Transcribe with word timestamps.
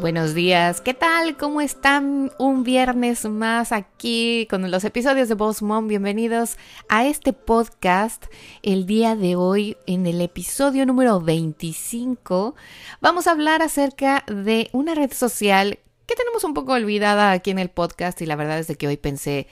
Buenos 0.00 0.32
días, 0.32 0.80
¿qué 0.80 0.94
tal? 0.94 1.36
¿Cómo 1.36 1.60
están? 1.60 2.30
Un 2.38 2.62
viernes 2.62 3.24
más 3.24 3.72
aquí 3.72 4.46
con 4.48 4.70
los 4.70 4.84
episodios 4.84 5.28
de 5.28 5.34
Boss 5.34 5.60
Mom. 5.60 5.88
Bienvenidos 5.88 6.56
a 6.88 7.04
este 7.04 7.32
podcast. 7.32 8.26
El 8.62 8.86
día 8.86 9.16
de 9.16 9.34
hoy, 9.34 9.76
en 9.86 10.06
el 10.06 10.20
episodio 10.20 10.86
número 10.86 11.20
25, 11.20 12.54
vamos 13.00 13.26
a 13.26 13.32
hablar 13.32 13.60
acerca 13.60 14.22
de 14.28 14.70
una 14.72 14.94
red 14.94 15.12
social 15.12 15.80
que 16.06 16.14
tenemos 16.14 16.44
un 16.44 16.54
poco 16.54 16.74
olvidada 16.74 17.32
aquí 17.32 17.50
en 17.50 17.58
el 17.58 17.68
podcast 17.68 18.22
y 18.22 18.26
la 18.26 18.36
verdad 18.36 18.60
es 18.60 18.68
de 18.68 18.76
que 18.76 18.86
hoy 18.86 18.98
pensé 18.98 19.48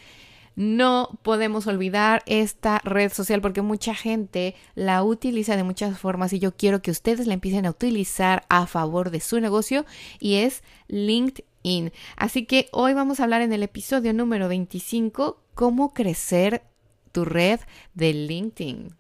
no 0.57 1.19
podemos 1.23 1.67
olvidar 1.67 2.23
esta 2.27 2.81
red 2.83 3.13
social 3.13 3.43
porque 3.43 3.63
mucha 3.63 3.95
gente 3.95 4.57
la 4.75 5.05
utiliza 5.05 5.57
de 5.57 5.63
muchas 5.63 5.99
formas 5.99 6.33
y 6.33 6.39
yo 6.39 6.57
quiero 6.57 6.81
que 6.83 6.91
ustedes 6.91 7.27
la 7.27 7.35
empiecen 7.35 7.67
a 7.67 7.71
utilizar 7.71 8.45
a 8.49 8.67
favor 8.67 9.11
de 9.11 9.21
su 9.21 9.39
negocio 9.39 9.85
y 10.19 10.37
es 10.37 10.63
LinkedIn. 10.89 11.93
Así 12.17 12.47
que 12.47 12.69
hoy 12.73 12.95
vamos 12.95 13.21
a 13.21 13.25
hablar 13.25 13.43
en 13.43 13.53
el 13.53 13.63
episodio 13.63 14.15
número 14.15 14.49
25 14.49 15.43
cómo 15.55 15.93
crecer 15.93 16.63
tu 17.13 17.27
red 17.27 17.61
de 17.95 18.15
LinkedIn. 18.15 18.95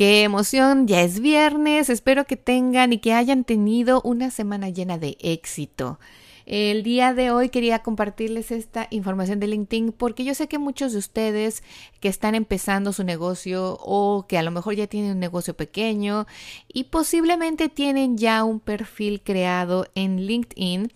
Qué 0.00 0.22
emoción, 0.22 0.86
ya 0.86 1.02
es 1.02 1.20
viernes, 1.20 1.90
espero 1.90 2.24
que 2.24 2.38
tengan 2.38 2.94
y 2.94 3.00
que 3.00 3.12
hayan 3.12 3.44
tenido 3.44 4.00
una 4.02 4.30
semana 4.30 4.70
llena 4.70 4.96
de 4.96 5.18
éxito. 5.20 6.00
El 6.46 6.82
día 6.82 7.12
de 7.12 7.30
hoy 7.30 7.50
quería 7.50 7.80
compartirles 7.80 8.50
esta 8.50 8.86
información 8.88 9.40
de 9.40 9.48
LinkedIn 9.48 9.92
porque 9.92 10.24
yo 10.24 10.34
sé 10.34 10.48
que 10.48 10.56
muchos 10.56 10.92
de 10.92 10.98
ustedes 11.00 11.62
que 12.00 12.08
están 12.08 12.34
empezando 12.34 12.94
su 12.94 13.04
negocio 13.04 13.76
o 13.82 14.24
que 14.26 14.38
a 14.38 14.42
lo 14.42 14.50
mejor 14.50 14.74
ya 14.74 14.86
tienen 14.86 15.12
un 15.12 15.20
negocio 15.20 15.52
pequeño 15.52 16.26
y 16.66 16.84
posiblemente 16.84 17.68
tienen 17.68 18.16
ya 18.16 18.42
un 18.42 18.58
perfil 18.58 19.20
creado 19.20 19.86
en 19.94 20.24
LinkedIn. 20.24 20.90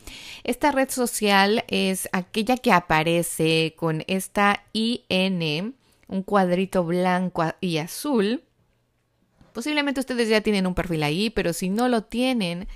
Esta 0.44 0.72
red 0.72 0.88
social 0.88 1.62
es 1.68 2.08
aquella 2.12 2.56
que 2.56 2.72
aparece 2.72 3.74
con 3.76 4.02
esta 4.06 4.64
IN, 4.72 5.74
un 6.08 6.22
cuadrito 6.22 6.84
blanco 6.84 7.44
y 7.60 7.76
azul 7.76 8.44
Posiblemente 9.54 10.00
ustedes 10.00 10.28
ya 10.28 10.40
tienen 10.40 10.66
un 10.66 10.74
perfil 10.74 11.04
ahí, 11.04 11.30
pero 11.30 11.52
si 11.52 11.70
no 11.70 11.88
lo 11.88 12.02
tienen, 12.02 12.66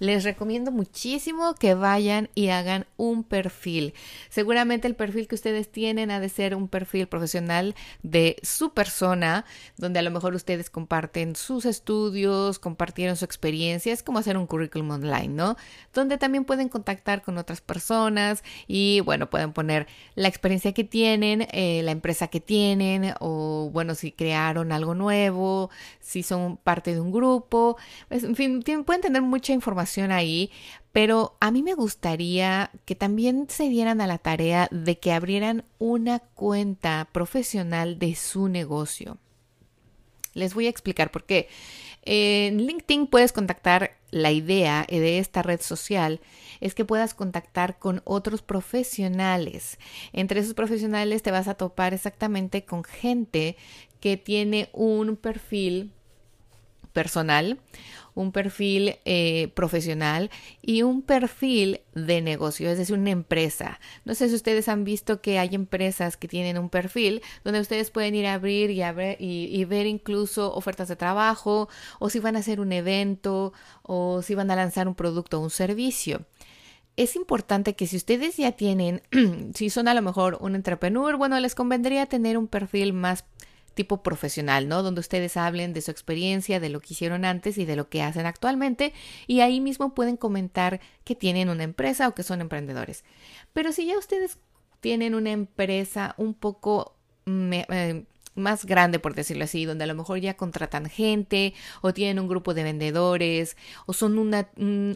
les 0.00 0.24
recomiendo 0.24 0.72
muchísimo 0.72 1.54
que 1.54 1.74
vayan 1.74 2.30
y 2.34 2.48
hagan 2.48 2.86
un 2.96 3.22
perfil. 3.22 3.94
Seguramente 4.30 4.88
el 4.88 4.96
perfil 4.96 5.28
que 5.28 5.34
ustedes 5.34 5.70
tienen 5.70 6.10
ha 6.10 6.18
de 6.18 6.30
ser 6.30 6.56
un 6.56 6.68
perfil 6.68 7.06
profesional 7.06 7.74
de 8.02 8.36
su 8.42 8.72
persona, 8.72 9.44
donde 9.76 9.98
a 9.98 10.02
lo 10.02 10.10
mejor 10.10 10.34
ustedes 10.34 10.70
comparten 10.70 11.36
sus 11.36 11.66
estudios, 11.66 12.58
compartieron 12.58 13.16
su 13.16 13.26
experiencia, 13.26 13.92
es 13.92 14.02
como 14.02 14.18
hacer 14.18 14.38
un 14.38 14.46
currículum 14.46 14.90
online, 14.90 15.28
¿no? 15.28 15.56
Donde 15.92 16.16
también 16.16 16.44
pueden 16.44 16.70
contactar 16.70 17.20
con 17.22 17.36
otras 17.36 17.60
personas 17.60 18.42
y 18.66 19.00
bueno, 19.00 19.28
pueden 19.28 19.52
poner 19.52 19.86
la 20.14 20.28
experiencia 20.28 20.72
que 20.72 20.84
tienen, 20.84 21.46
eh, 21.52 21.82
la 21.84 21.90
empresa 21.90 22.28
que 22.28 22.40
tienen 22.40 23.12
o 23.20 23.68
bueno, 23.70 23.94
si 23.94 24.12
crearon 24.12 24.72
algo 24.72 24.94
nuevo, 24.94 25.68
si 26.00 26.22
son 26.22 26.56
parte 26.56 26.94
de 26.94 27.00
un 27.00 27.12
grupo, 27.12 27.76
pues, 28.08 28.24
en 28.24 28.34
fin, 28.34 28.62
pueden 28.62 29.02
tener 29.02 29.20
mucha 29.20 29.52
información 29.52 29.89
ahí, 29.98 30.50
pero 30.92 31.36
a 31.40 31.50
mí 31.50 31.62
me 31.62 31.74
gustaría 31.74 32.70
que 32.84 32.94
también 32.94 33.46
se 33.48 33.68
dieran 33.68 34.00
a 34.00 34.06
la 34.06 34.18
tarea 34.18 34.68
de 34.70 34.98
que 34.98 35.12
abrieran 35.12 35.64
una 35.78 36.18
cuenta 36.20 37.08
profesional 37.12 37.98
de 37.98 38.14
su 38.14 38.48
negocio. 38.48 39.18
Les 40.34 40.54
voy 40.54 40.66
a 40.66 40.70
explicar 40.70 41.10
por 41.10 41.24
qué. 41.24 41.48
En 42.02 42.66
LinkedIn 42.66 43.06
puedes 43.06 43.32
contactar, 43.32 43.96
la 44.10 44.32
idea 44.32 44.86
de 44.88 45.18
esta 45.18 45.42
red 45.42 45.60
social 45.60 46.20
es 46.60 46.74
que 46.74 46.84
puedas 46.84 47.14
contactar 47.14 47.78
con 47.78 48.02
otros 48.04 48.42
profesionales. 48.42 49.78
Entre 50.12 50.40
esos 50.40 50.54
profesionales 50.54 51.22
te 51.22 51.30
vas 51.30 51.46
a 51.46 51.54
topar 51.54 51.94
exactamente 51.94 52.64
con 52.64 52.84
gente 52.84 53.56
que 54.00 54.16
tiene 54.16 54.68
un 54.72 55.16
perfil 55.16 55.92
personal 56.90 57.58
un 58.14 58.32
perfil 58.32 58.98
eh, 59.04 59.48
profesional 59.54 60.30
y 60.62 60.82
un 60.82 61.02
perfil 61.02 61.80
de 61.94 62.20
negocio, 62.20 62.70
es 62.70 62.78
decir, 62.78 62.96
una 62.96 63.10
empresa. 63.10 63.80
No 64.04 64.14
sé 64.14 64.28
si 64.28 64.34
ustedes 64.34 64.68
han 64.68 64.84
visto 64.84 65.20
que 65.20 65.38
hay 65.38 65.50
empresas 65.54 66.16
que 66.16 66.28
tienen 66.28 66.58
un 66.58 66.68
perfil 66.68 67.22
donde 67.44 67.60
ustedes 67.60 67.90
pueden 67.90 68.14
ir 68.14 68.26
a 68.26 68.34
abrir 68.34 68.70
y, 68.70 68.82
y, 69.20 69.64
ver 69.64 69.86
incluso 69.86 70.52
ofertas 70.54 70.88
de 70.88 70.96
trabajo 70.96 71.68
o 71.98 72.10
si 72.10 72.18
van 72.18 72.36
a 72.36 72.40
hacer 72.40 72.60
un 72.60 72.72
evento 72.72 73.52
o 73.82 74.22
si 74.22 74.34
van 74.34 74.50
a 74.50 74.56
lanzar 74.56 74.88
un 74.88 74.94
producto 74.94 75.38
o 75.38 75.42
un 75.42 75.50
servicio 75.50 76.26
es 76.96 77.16
importante 77.16 77.74
que 77.74 77.86
si 77.86 77.96
ustedes 77.96 78.36
ya 78.36 78.52
tienen, 78.52 79.00
si 79.54 79.70
son 79.70 79.88
a 79.88 79.94
lo 79.94 80.02
mejor 80.02 80.36
un 80.40 80.54
entrepreneur, 80.54 81.16
bueno, 81.16 81.38
les 81.40 81.54
convendría 81.54 82.04
tener 82.06 82.36
un 82.36 82.46
perfil 82.46 82.92
más 82.92 83.24
tipo 83.74 84.02
profesional, 84.02 84.68
¿no? 84.68 84.82
Donde 84.82 85.00
ustedes 85.00 85.36
hablen 85.36 85.72
de 85.72 85.80
su 85.80 85.90
experiencia, 85.90 86.60
de 86.60 86.68
lo 86.68 86.80
que 86.80 86.94
hicieron 86.94 87.24
antes 87.24 87.58
y 87.58 87.64
de 87.64 87.76
lo 87.76 87.88
que 87.88 88.02
hacen 88.02 88.26
actualmente 88.26 88.92
y 89.26 89.40
ahí 89.40 89.60
mismo 89.60 89.94
pueden 89.94 90.16
comentar 90.16 90.80
que 91.04 91.14
tienen 91.14 91.48
una 91.48 91.64
empresa 91.64 92.08
o 92.08 92.14
que 92.14 92.22
son 92.22 92.40
emprendedores. 92.40 93.04
Pero 93.52 93.72
si 93.72 93.86
ya 93.86 93.98
ustedes 93.98 94.38
tienen 94.80 95.14
una 95.14 95.30
empresa 95.30 96.14
un 96.16 96.34
poco 96.34 96.96
eh, 97.26 98.04
más 98.34 98.64
grande, 98.64 98.98
por 98.98 99.14
decirlo 99.14 99.44
así, 99.44 99.64
donde 99.64 99.84
a 99.84 99.86
lo 99.86 99.94
mejor 99.94 100.18
ya 100.18 100.36
contratan 100.36 100.86
gente 100.88 101.54
o 101.80 101.92
tienen 101.92 102.18
un 102.18 102.28
grupo 102.28 102.54
de 102.54 102.62
vendedores 102.62 103.56
o 103.86 103.92
son 103.92 104.18
una, 104.18 104.48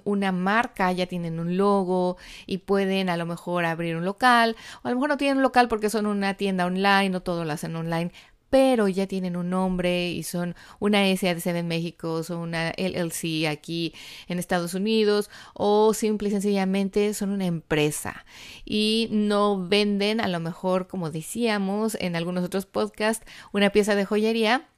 una 0.05 0.33
marca, 0.33 0.91
ya 0.93 1.07
tienen 1.07 1.41
un 1.41 1.57
logo 1.57 2.17
y 2.47 2.59
pueden 2.59 3.09
a 3.09 3.17
lo 3.17 3.27
mejor 3.27 3.65
abrir 3.65 3.97
un 3.97 4.05
local 4.05 4.57
o 4.83 4.89
a 4.89 4.91
lo 4.91 4.97
mejor 4.97 5.11
no 5.11 5.17
tienen 5.17 5.39
un 5.39 5.43
local 5.43 5.69
porque 5.69 5.91
son 5.91 6.07
una 6.07 6.35
tienda 6.35 6.67
online 6.67 7.17
o 7.17 7.23
todo 7.23 7.45
lo 7.45 7.53
hacen 7.53 7.77
online, 7.77 8.13
pero 8.55 8.87
ya 8.87 9.09
tienen 9.09 9.35
un 9.35 9.51
nombre 9.51 10.11
y 10.11 10.23
son 10.23 10.55
una 10.79 11.05
SADC 11.05 11.47
en 11.47 11.67
México, 11.67 12.23
son 12.23 12.39
una 12.39 12.73
LLC 12.79 13.49
aquí 13.49 13.93
en 14.29 14.39
Estados 14.39 14.75
Unidos 14.75 15.29
o 15.55 15.93
simple 15.93 16.29
y 16.29 16.31
sencillamente 16.31 17.15
son 17.15 17.31
una 17.31 17.47
empresa. 17.47 18.25
Y 18.65 19.09
no 19.11 19.67
venden 19.67 20.21
a 20.21 20.29
lo 20.29 20.39
mejor 20.39 20.87
como 20.87 21.11
decíamos 21.11 21.97
en 22.01 22.15
algunos 22.15 22.45
otros 22.45 22.65
podcasts 22.65 23.27
una 23.53 23.71
pieza 23.71 23.97
de 23.97 24.05
joyería 24.05 24.69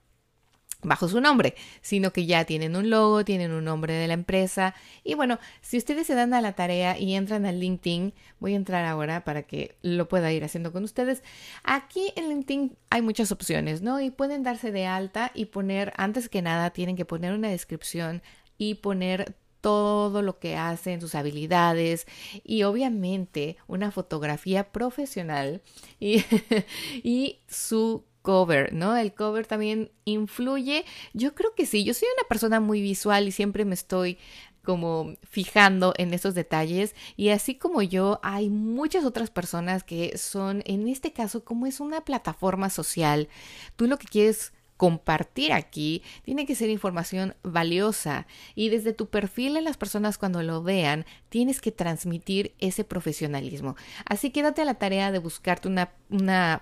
bajo 0.86 1.08
su 1.08 1.20
nombre, 1.20 1.54
sino 1.82 2.12
que 2.12 2.26
ya 2.26 2.44
tienen 2.44 2.76
un 2.76 2.90
logo, 2.90 3.24
tienen 3.24 3.52
un 3.52 3.64
nombre 3.64 3.94
de 3.94 4.06
la 4.06 4.14
empresa. 4.14 4.74
Y 5.04 5.14
bueno, 5.14 5.38
si 5.60 5.76
ustedes 5.76 6.06
se 6.06 6.14
dan 6.14 6.32
a 6.32 6.40
la 6.40 6.52
tarea 6.52 6.98
y 6.98 7.14
entran 7.14 7.44
al 7.44 7.60
LinkedIn, 7.60 8.14
voy 8.38 8.54
a 8.54 8.56
entrar 8.56 8.84
ahora 8.84 9.24
para 9.24 9.42
que 9.42 9.76
lo 9.82 10.08
pueda 10.08 10.32
ir 10.32 10.44
haciendo 10.44 10.72
con 10.72 10.84
ustedes. 10.84 11.22
Aquí 11.64 12.12
en 12.16 12.28
LinkedIn 12.28 12.76
hay 12.90 13.02
muchas 13.02 13.32
opciones, 13.32 13.82
¿no? 13.82 14.00
Y 14.00 14.10
pueden 14.10 14.42
darse 14.42 14.70
de 14.70 14.86
alta 14.86 15.32
y 15.34 15.46
poner, 15.46 15.92
antes 15.96 16.28
que 16.28 16.42
nada, 16.42 16.70
tienen 16.70 16.96
que 16.96 17.04
poner 17.04 17.32
una 17.32 17.48
descripción 17.48 18.22
y 18.56 18.74
poner 18.76 19.34
todo 19.60 20.22
lo 20.22 20.38
que 20.38 20.56
hacen, 20.56 21.00
sus 21.00 21.16
habilidades 21.16 22.06
y 22.44 22.62
obviamente 22.62 23.56
una 23.66 23.90
fotografía 23.90 24.70
profesional 24.70 25.62
y, 25.98 26.22
y 27.02 27.40
su 27.48 28.04
cover, 28.26 28.72
¿no? 28.72 28.96
El 28.96 29.14
cover 29.14 29.46
también 29.46 29.92
influye. 30.04 30.84
Yo 31.14 31.36
creo 31.36 31.54
que 31.54 31.64
sí, 31.64 31.84
yo 31.84 31.94
soy 31.94 32.08
una 32.18 32.26
persona 32.28 32.58
muy 32.58 32.82
visual 32.82 33.28
y 33.28 33.30
siempre 33.30 33.64
me 33.64 33.74
estoy 33.74 34.18
como 34.64 35.14
fijando 35.22 35.94
en 35.96 36.12
esos 36.12 36.34
detalles 36.34 36.96
y 37.16 37.28
así 37.28 37.54
como 37.54 37.82
yo 37.82 38.18
hay 38.24 38.50
muchas 38.50 39.04
otras 39.04 39.30
personas 39.30 39.84
que 39.84 40.18
son 40.18 40.64
en 40.66 40.88
este 40.88 41.12
caso 41.12 41.44
como 41.44 41.68
es 41.68 41.78
una 41.78 42.00
plataforma 42.00 42.68
social 42.68 43.28
tú 43.76 43.86
lo 43.86 43.96
que 43.96 44.08
quieres 44.08 44.52
compartir 44.76 45.52
aquí 45.52 46.02
tiene 46.24 46.46
que 46.46 46.54
ser 46.54 46.70
información 46.70 47.34
valiosa 47.42 48.26
y 48.54 48.68
desde 48.68 48.92
tu 48.92 49.08
perfil 49.08 49.56
en 49.56 49.64
las 49.64 49.76
personas 49.76 50.18
cuando 50.18 50.42
lo 50.42 50.62
vean 50.62 51.06
tienes 51.28 51.60
que 51.60 51.72
transmitir 51.72 52.54
ese 52.58 52.84
profesionalismo. 52.84 53.76
Así 54.04 54.30
que 54.30 54.42
date 54.42 54.62
a 54.62 54.66
la 54.66 54.74
tarea 54.74 55.12
de 55.12 55.18
buscarte 55.18 55.68
una, 55.68 55.92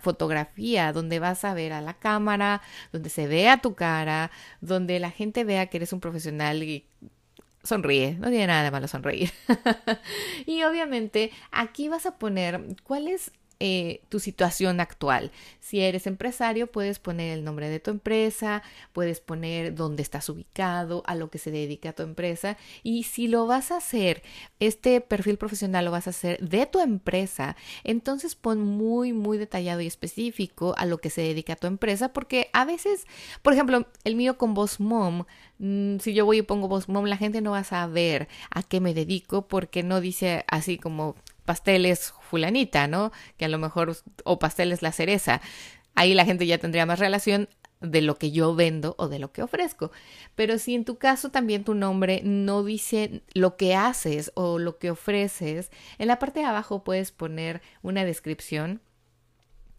fotografía 0.02 0.92
donde 0.92 1.18
vas 1.18 1.44
a 1.44 1.54
ver 1.54 1.72
a 1.72 1.80
la 1.80 1.94
cámara, 1.94 2.62
donde 2.92 3.10
se 3.10 3.26
vea 3.26 3.60
tu 3.60 3.74
cara, 3.74 4.30
donde 4.60 4.98
la 4.98 5.10
gente 5.10 5.44
vea 5.44 5.66
que 5.66 5.78
eres 5.78 5.92
un 5.92 6.00
profesional 6.00 6.62
y 6.62 6.86
sonríe, 7.62 8.16
no 8.18 8.28
tiene 8.28 8.46
nada 8.46 8.62
de 8.62 8.70
malo 8.70 8.88
sonreír. 8.88 9.30
y 10.46 10.62
obviamente 10.64 11.30
aquí 11.50 11.88
vas 11.88 12.06
a 12.06 12.18
poner 12.18 12.60
cuál 12.84 13.08
es 13.08 13.32
eh, 13.60 14.02
tu 14.08 14.20
situación 14.20 14.80
actual. 14.80 15.30
Si 15.60 15.80
eres 15.80 16.06
empresario, 16.06 16.66
puedes 16.66 16.98
poner 16.98 17.36
el 17.38 17.44
nombre 17.44 17.68
de 17.68 17.80
tu 17.80 17.90
empresa, 17.90 18.62
puedes 18.92 19.20
poner 19.20 19.74
dónde 19.74 20.02
estás 20.02 20.28
ubicado, 20.28 21.02
a 21.06 21.14
lo 21.14 21.30
que 21.30 21.38
se 21.38 21.50
dedica 21.50 21.92
tu 21.92 22.02
empresa. 22.02 22.56
Y 22.82 23.04
si 23.04 23.28
lo 23.28 23.46
vas 23.46 23.70
a 23.70 23.78
hacer, 23.78 24.22
este 24.60 25.00
perfil 25.00 25.38
profesional 25.38 25.84
lo 25.84 25.90
vas 25.90 26.06
a 26.06 26.10
hacer 26.10 26.38
de 26.40 26.66
tu 26.66 26.80
empresa, 26.80 27.56
entonces 27.84 28.34
pon 28.34 28.60
muy, 28.60 29.12
muy 29.12 29.38
detallado 29.38 29.80
y 29.80 29.86
específico 29.86 30.74
a 30.76 30.86
lo 30.86 30.98
que 30.98 31.10
se 31.10 31.22
dedica 31.22 31.56
tu 31.56 31.66
empresa, 31.66 32.12
porque 32.12 32.50
a 32.52 32.64
veces, 32.64 33.06
por 33.42 33.52
ejemplo, 33.52 33.86
el 34.04 34.16
mío 34.16 34.38
con 34.38 34.54
Boss 34.54 34.80
Mom, 34.80 35.24
mm, 35.58 35.98
si 35.98 36.14
yo 36.14 36.24
voy 36.24 36.38
y 36.38 36.42
pongo 36.42 36.68
Boss 36.68 36.88
Mom, 36.88 37.04
la 37.06 37.16
gente 37.16 37.40
no 37.40 37.52
va 37.52 37.58
a 37.58 37.64
saber 37.64 38.28
a 38.50 38.62
qué 38.62 38.80
me 38.80 38.94
dedico 38.94 39.46
porque 39.48 39.82
no 39.82 40.00
dice 40.00 40.44
así 40.48 40.78
como 40.78 41.16
pasteles 41.44 42.14
fulanita, 42.20 42.86
¿no? 42.88 43.12
Que 43.36 43.44
a 43.44 43.48
lo 43.48 43.58
mejor, 43.58 43.96
o 44.24 44.38
pasteles 44.38 44.82
la 44.82 44.92
cereza. 44.92 45.40
Ahí 45.94 46.14
la 46.14 46.24
gente 46.24 46.46
ya 46.46 46.58
tendría 46.58 46.86
más 46.86 46.98
relación 46.98 47.48
de 47.80 48.00
lo 48.00 48.16
que 48.16 48.30
yo 48.30 48.54
vendo 48.54 48.94
o 48.98 49.08
de 49.08 49.18
lo 49.18 49.32
que 49.32 49.42
ofrezco. 49.42 49.92
Pero 50.34 50.58
si 50.58 50.74
en 50.74 50.84
tu 50.84 50.96
caso 50.96 51.30
también 51.30 51.64
tu 51.64 51.74
nombre 51.74 52.22
no 52.24 52.64
dice 52.64 53.22
lo 53.34 53.56
que 53.56 53.74
haces 53.74 54.32
o 54.34 54.58
lo 54.58 54.78
que 54.78 54.90
ofreces, 54.90 55.70
en 55.98 56.08
la 56.08 56.18
parte 56.18 56.40
de 56.40 56.46
abajo 56.46 56.82
puedes 56.82 57.12
poner 57.12 57.62
una 57.82 58.04
descripción 58.04 58.80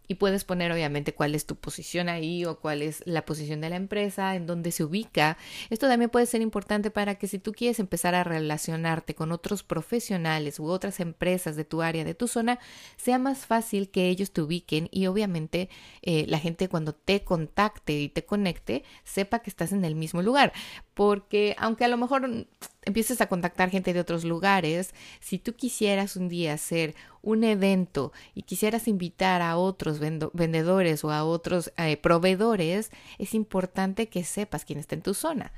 y 0.08 0.14
puedes 0.14 0.44
poner 0.44 0.72
obviamente 0.72 1.14
cuál 1.14 1.34
es 1.34 1.46
tu 1.46 1.56
posición 1.56 2.08
ahí 2.08 2.44
o 2.44 2.60
cuál 2.60 2.82
es 2.82 3.02
la 3.06 3.24
posición 3.24 3.60
de 3.60 3.70
la 3.70 3.76
empresa, 3.76 4.34
en 4.34 4.46
dónde 4.46 4.72
se 4.72 4.84
ubica. 4.84 5.36
Esto 5.70 5.88
también 5.88 6.10
puede 6.10 6.26
ser 6.26 6.40
importante 6.40 6.90
para 6.90 7.16
que 7.16 7.28
si 7.28 7.38
tú 7.38 7.52
quieres 7.52 7.78
empezar 7.80 8.14
a 8.14 8.24
relacionarte 8.24 9.14
con 9.14 9.32
otros 9.32 9.62
profesionales 9.62 10.58
u 10.58 10.66
otras 10.66 11.00
empresas 11.00 11.56
de 11.56 11.64
tu 11.64 11.82
área, 11.82 12.04
de 12.04 12.14
tu 12.14 12.28
zona, 12.28 12.58
sea 12.96 13.18
más 13.18 13.46
fácil 13.46 13.90
que 13.90 14.08
ellos 14.08 14.30
te 14.32 14.42
ubiquen 14.42 14.88
y 14.90 15.06
obviamente 15.06 15.68
eh, 16.02 16.24
la 16.28 16.38
gente 16.38 16.68
cuando 16.68 16.94
te 16.94 17.24
contacte 17.24 18.00
y 18.00 18.08
te 18.08 18.24
conecte 18.24 18.84
sepa 19.04 19.40
que 19.40 19.50
estás 19.50 19.72
en 19.72 19.84
el 19.84 19.94
mismo 19.94 20.22
lugar. 20.22 20.52
Porque 20.96 21.54
aunque 21.58 21.84
a 21.84 21.88
lo 21.88 21.98
mejor 21.98 22.46
empieces 22.86 23.20
a 23.20 23.28
contactar 23.28 23.68
gente 23.68 23.92
de 23.92 24.00
otros 24.00 24.24
lugares, 24.24 24.94
si 25.20 25.38
tú 25.38 25.54
quisieras 25.54 26.16
un 26.16 26.30
día 26.30 26.54
hacer 26.54 26.94
un 27.20 27.44
evento 27.44 28.12
y 28.34 28.44
quisieras 28.44 28.88
invitar 28.88 29.42
a 29.42 29.58
otros 29.58 30.00
vendedores 30.00 31.04
o 31.04 31.10
a 31.10 31.22
otros 31.24 31.70
eh, 31.76 31.98
proveedores, 31.98 32.90
es 33.18 33.34
importante 33.34 34.08
que 34.08 34.24
sepas 34.24 34.64
quién 34.64 34.78
está 34.78 34.94
en 34.94 35.02
tu 35.02 35.12
zona. 35.12 35.52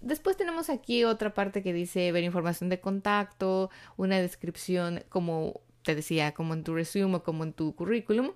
Después 0.00 0.36
tenemos 0.36 0.70
aquí 0.70 1.02
otra 1.02 1.34
parte 1.34 1.64
que 1.64 1.72
dice 1.72 2.12
ver 2.12 2.22
información 2.22 2.70
de 2.70 2.78
contacto, 2.78 3.70
una 3.96 4.20
descripción 4.20 5.02
como 5.08 5.62
te 5.82 5.96
decía, 5.96 6.32
como 6.32 6.54
en 6.54 6.62
tu 6.62 6.74
resumen 6.74 7.16
o 7.16 7.22
como 7.24 7.42
en 7.42 7.52
tu 7.52 7.74
currículum. 7.74 8.34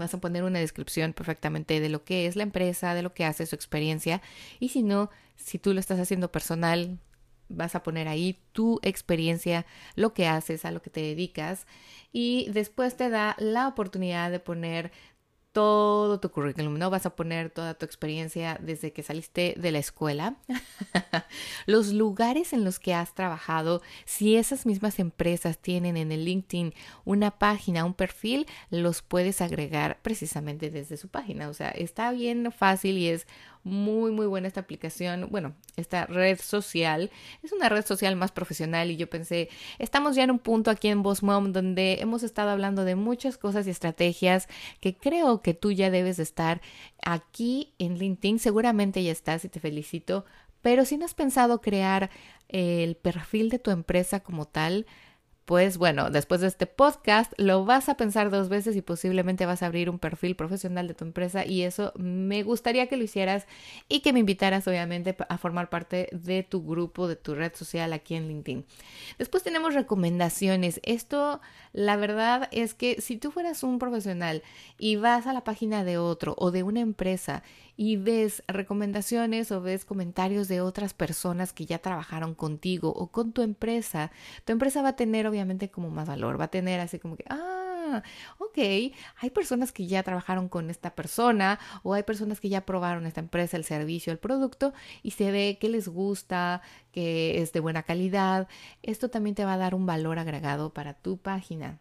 Vas 0.00 0.14
a 0.14 0.20
poner 0.20 0.44
una 0.44 0.58
descripción 0.58 1.12
perfectamente 1.12 1.78
de 1.78 1.90
lo 1.90 2.04
que 2.04 2.26
es 2.26 2.34
la 2.34 2.42
empresa, 2.42 2.94
de 2.94 3.02
lo 3.02 3.12
que 3.12 3.26
hace, 3.26 3.44
su 3.44 3.54
experiencia. 3.54 4.22
Y 4.58 4.70
si 4.70 4.82
no, 4.82 5.10
si 5.36 5.58
tú 5.58 5.74
lo 5.74 5.80
estás 5.80 6.00
haciendo 6.00 6.32
personal, 6.32 6.98
vas 7.50 7.74
a 7.74 7.82
poner 7.82 8.08
ahí 8.08 8.38
tu 8.52 8.80
experiencia, 8.82 9.66
lo 9.96 10.14
que 10.14 10.26
haces, 10.26 10.64
a 10.64 10.70
lo 10.70 10.80
que 10.80 10.88
te 10.88 11.02
dedicas 11.02 11.66
y 12.12 12.48
después 12.50 12.96
te 12.96 13.10
da 13.10 13.36
la 13.38 13.68
oportunidad 13.68 14.30
de 14.30 14.40
poner 14.40 14.90
todo 15.52 16.20
tu 16.20 16.30
currículum, 16.30 16.78
¿no? 16.78 16.90
Vas 16.90 17.06
a 17.06 17.16
poner 17.16 17.50
toda 17.50 17.74
tu 17.74 17.84
experiencia 17.84 18.58
desde 18.62 18.92
que 18.92 19.02
saliste 19.02 19.54
de 19.58 19.72
la 19.72 19.78
escuela, 19.78 20.36
los 21.66 21.92
lugares 21.92 22.52
en 22.52 22.64
los 22.64 22.78
que 22.78 22.94
has 22.94 23.14
trabajado, 23.14 23.82
si 24.04 24.36
esas 24.36 24.64
mismas 24.64 24.98
empresas 24.98 25.58
tienen 25.58 25.96
en 25.96 26.12
el 26.12 26.24
LinkedIn 26.24 26.74
una 27.04 27.32
página, 27.32 27.84
un 27.84 27.94
perfil, 27.94 28.46
los 28.70 29.02
puedes 29.02 29.40
agregar 29.40 29.98
precisamente 30.02 30.70
desde 30.70 30.96
su 30.96 31.08
página. 31.08 31.48
O 31.48 31.54
sea, 31.54 31.70
está 31.70 32.12
bien 32.12 32.52
fácil 32.52 32.98
y 32.98 33.08
es 33.08 33.26
muy, 33.62 34.10
muy 34.10 34.26
buena 34.26 34.48
esta 34.48 34.60
aplicación. 34.60 35.28
Bueno, 35.30 35.54
esta 35.76 36.06
red 36.06 36.38
social 36.40 37.10
es 37.42 37.52
una 37.52 37.68
red 37.68 37.84
social 37.84 38.16
más 38.16 38.32
profesional 38.32 38.90
y 38.90 38.96
yo 38.96 39.08
pensé, 39.08 39.48
estamos 39.78 40.16
ya 40.16 40.24
en 40.24 40.30
un 40.30 40.38
punto 40.38 40.70
aquí 40.70 40.88
en 40.88 41.02
Boss 41.02 41.22
Mom 41.22 41.52
donde 41.52 41.98
hemos 42.00 42.22
estado 42.22 42.50
hablando 42.50 42.84
de 42.84 42.94
muchas 42.94 43.36
cosas 43.38 43.66
y 43.66 43.70
estrategias 43.70 44.48
que 44.80 44.96
creo 44.96 45.42
que 45.42 45.54
tú 45.54 45.72
ya 45.72 45.90
debes 45.90 46.16
de 46.16 46.22
estar 46.22 46.60
aquí 47.04 47.72
en 47.78 47.98
LinkedIn. 47.98 48.38
Seguramente 48.38 49.02
ya 49.02 49.12
estás 49.12 49.44
y 49.44 49.48
te 49.48 49.60
felicito. 49.60 50.24
Pero 50.62 50.84
si 50.84 50.98
no 50.98 51.04
has 51.06 51.14
pensado 51.14 51.60
crear 51.60 52.10
el 52.48 52.96
perfil 52.96 53.48
de 53.48 53.58
tu 53.58 53.70
empresa 53.70 54.20
como 54.20 54.46
tal, 54.46 54.86
pues 55.50 55.78
bueno, 55.78 56.10
después 56.10 56.42
de 56.42 56.46
este 56.46 56.66
podcast 56.66 57.32
lo 57.36 57.64
vas 57.64 57.88
a 57.88 57.96
pensar 57.96 58.30
dos 58.30 58.48
veces 58.48 58.76
y 58.76 58.82
posiblemente 58.82 59.46
vas 59.46 59.64
a 59.64 59.66
abrir 59.66 59.90
un 59.90 59.98
perfil 59.98 60.36
profesional 60.36 60.86
de 60.86 60.94
tu 60.94 61.04
empresa 61.04 61.44
y 61.44 61.62
eso 61.62 61.92
me 61.96 62.44
gustaría 62.44 62.86
que 62.86 62.96
lo 62.96 63.02
hicieras 63.02 63.48
y 63.88 63.98
que 63.98 64.12
me 64.12 64.20
invitaras 64.20 64.68
obviamente 64.68 65.16
a 65.28 65.38
formar 65.38 65.68
parte 65.68 66.08
de 66.12 66.44
tu 66.44 66.64
grupo, 66.64 67.08
de 67.08 67.16
tu 67.16 67.34
red 67.34 67.52
social 67.56 67.92
aquí 67.92 68.14
en 68.14 68.28
LinkedIn. 68.28 68.64
Después 69.18 69.42
tenemos 69.42 69.74
recomendaciones. 69.74 70.80
Esto, 70.84 71.40
la 71.72 71.96
verdad 71.96 72.48
es 72.52 72.74
que 72.74 73.00
si 73.00 73.16
tú 73.16 73.32
fueras 73.32 73.64
un 73.64 73.80
profesional 73.80 74.44
y 74.78 74.94
vas 74.94 75.26
a 75.26 75.32
la 75.32 75.42
página 75.42 75.82
de 75.82 75.98
otro 75.98 76.36
o 76.38 76.52
de 76.52 76.62
una 76.62 76.78
empresa 76.78 77.42
y 77.76 77.96
ves 77.96 78.42
recomendaciones 78.46 79.50
o 79.50 79.62
ves 79.62 79.86
comentarios 79.86 80.48
de 80.48 80.60
otras 80.60 80.92
personas 80.92 81.54
que 81.54 81.64
ya 81.64 81.78
trabajaron 81.78 82.34
contigo 82.34 82.90
o 82.90 83.06
con 83.06 83.32
tu 83.32 83.40
empresa, 83.40 84.12
tu 84.44 84.52
empresa 84.52 84.82
va 84.82 84.90
a 84.90 84.96
tener 84.96 85.26
obviamente 85.26 85.39
como 85.70 85.90
más 85.90 86.08
valor, 86.08 86.40
va 86.40 86.44
a 86.44 86.50
tener 86.50 86.80
así 86.80 86.98
como 86.98 87.16
que, 87.16 87.24
ah, 87.28 88.02
ok, 88.38 88.58
hay 88.58 89.30
personas 89.34 89.72
que 89.72 89.86
ya 89.86 90.02
trabajaron 90.02 90.48
con 90.48 90.70
esta 90.70 90.94
persona 90.94 91.58
o 91.82 91.94
hay 91.94 92.02
personas 92.02 92.40
que 92.40 92.48
ya 92.48 92.66
probaron 92.66 93.06
esta 93.06 93.20
empresa, 93.20 93.56
el 93.56 93.64
servicio, 93.64 94.12
el 94.12 94.18
producto 94.18 94.72
y 95.02 95.12
se 95.12 95.30
ve 95.30 95.58
que 95.60 95.68
les 95.68 95.88
gusta, 95.88 96.62
que 96.92 97.40
es 97.42 97.52
de 97.52 97.60
buena 97.60 97.82
calidad. 97.82 98.48
Esto 98.82 99.10
también 99.10 99.34
te 99.34 99.44
va 99.44 99.54
a 99.54 99.58
dar 99.58 99.74
un 99.74 99.86
valor 99.86 100.18
agregado 100.18 100.72
para 100.72 100.94
tu 100.94 101.18
página. 101.18 101.78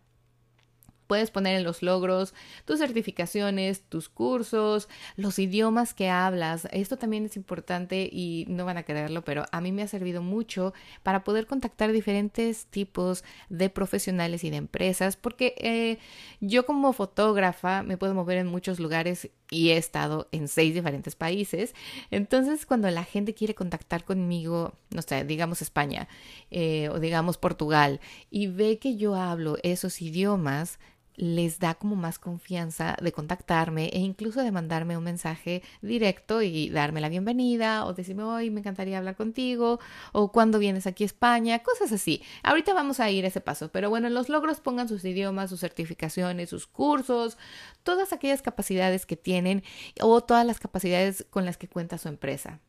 Puedes 1.09 1.31
poner 1.31 1.57
en 1.57 1.63
los 1.63 1.81
logros 1.81 2.35
tus 2.65 2.77
certificaciones, 2.77 3.81
tus 3.81 4.09
cursos, 4.09 4.87
los 5.15 5.39
idiomas 5.39 5.95
que 5.95 6.07
hablas. 6.07 6.67
Esto 6.71 6.99
también 6.99 7.25
es 7.25 7.35
importante 7.35 8.07
y 8.11 8.45
no 8.47 8.63
van 8.63 8.77
a 8.77 8.83
creerlo, 8.83 9.23
pero 9.23 9.45
a 9.51 9.59
mí 9.59 9.71
me 9.71 9.81
ha 9.81 9.87
servido 9.87 10.21
mucho 10.21 10.71
para 11.01 11.23
poder 11.23 11.47
contactar 11.47 11.91
diferentes 11.91 12.67
tipos 12.67 13.23
de 13.49 13.71
profesionales 13.71 14.43
y 14.43 14.51
de 14.51 14.57
empresas, 14.57 15.15
porque 15.15 15.55
eh, 15.57 15.97
yo 16.41 16.67
como 16.67 16.93
fotógrafa 16.93 17.81
me 17.81 17.97
puedo 17.97 18.13
mover 18.13 18.37
en 18.37 18.45
muchos 18.45 18.79
lugares 18.79 19.31
y 19.49 19.69
he 19.69 19.77
estado 19.77 20.27
en 20.31 20.47
seis 20.47 20.75
diferentes 20.75 21.15
países. 21.15 21.73
Entonces, 22.11 22.67
cuando 22.67 22.87
la 22.91 23.03
gente 23.03 23.33
quiere 23.33 23.55
contactar 23.55 24.03
conmigo, 24.03 24.73
no 24.91 25.01
sé, 25.01 25.23
digamos 25.23 25.63
España 25.63 26.07
eh, 26.51 26.89
o 26.89 26.99
digamos 26.99 27.39
Portugal, 27.39 27.99
y 28.29 28.45
ve 28.45 28.77
que 28.77 28.95
yo 28.95 29.15
hablo 29.15 29.57
esos 29.63 30.03
idiomas, 30.03 30.77
les 31.19 31.59
da 31.59 31.75
como 31.75 31.97
más 31.97 32.17
confianza 32.17 32.95
de 33.01 33.11
contactarme 33.11 33.89
e 33.89 33.99
incluso 33.99 34.41
de 34.41 34.53
mandarme 34.53 34.95
un 34.97 35.03
mensaje 35.03 35.61
directo 35.81 36.41
y 36.41 36.69
darme 36.69 37.01
la 37.01 37.09
bienvenida 37.09 37.85
o 37.85 37.93
decirme, 37.93 38.23
hoy 38.23 38.49
me 38.49 38.61
encantaría 38.61 38.97
hablar 38.97 39.17
contigo 39.17 39.81
o 40.13 40.31
cuando 40.31 40.59
vienes 40.59 40.87
aquí 40.87 41.03
a 41.03 41.07
España, 41.07 41.59
cosas 41.59 41.91
así. 41.91 42.23
Ahorita 42.41 42.73
vamos 42.73 43.01
a 43.01 43.09
ir 43.09 43.25
ese 43.25 43.41
paso, 43.41 43.69
pero 43.69 43.89
bueno, 43.89 44.07
en 44.07 44.13
los 44.13 44.29
logros 44.29 44.61
pongan 44.61 44.87
sus 44.87 45.03
idiomas, 45.03 45.49
sus 45.49 45.59
certificaciones, 45.59 46.49
sus 46.49 46.67
cursos, 46.67 47.37
todas 47.83 48.13
aquellas 48.13 48.41
capacidades 48.41 49.05
que 49.05 49.17
tienen 49.17 49.63
o 49.99 50.21
todas 50.21 50.45
las 50.45 50.61
capacidades 50.61 51.25
con 51.29 51.43
las 51.43 51.57
que 51.57 51.67
cuenta 51.67 51.97
su 51.97 52.07
empresa. 52.07 52.61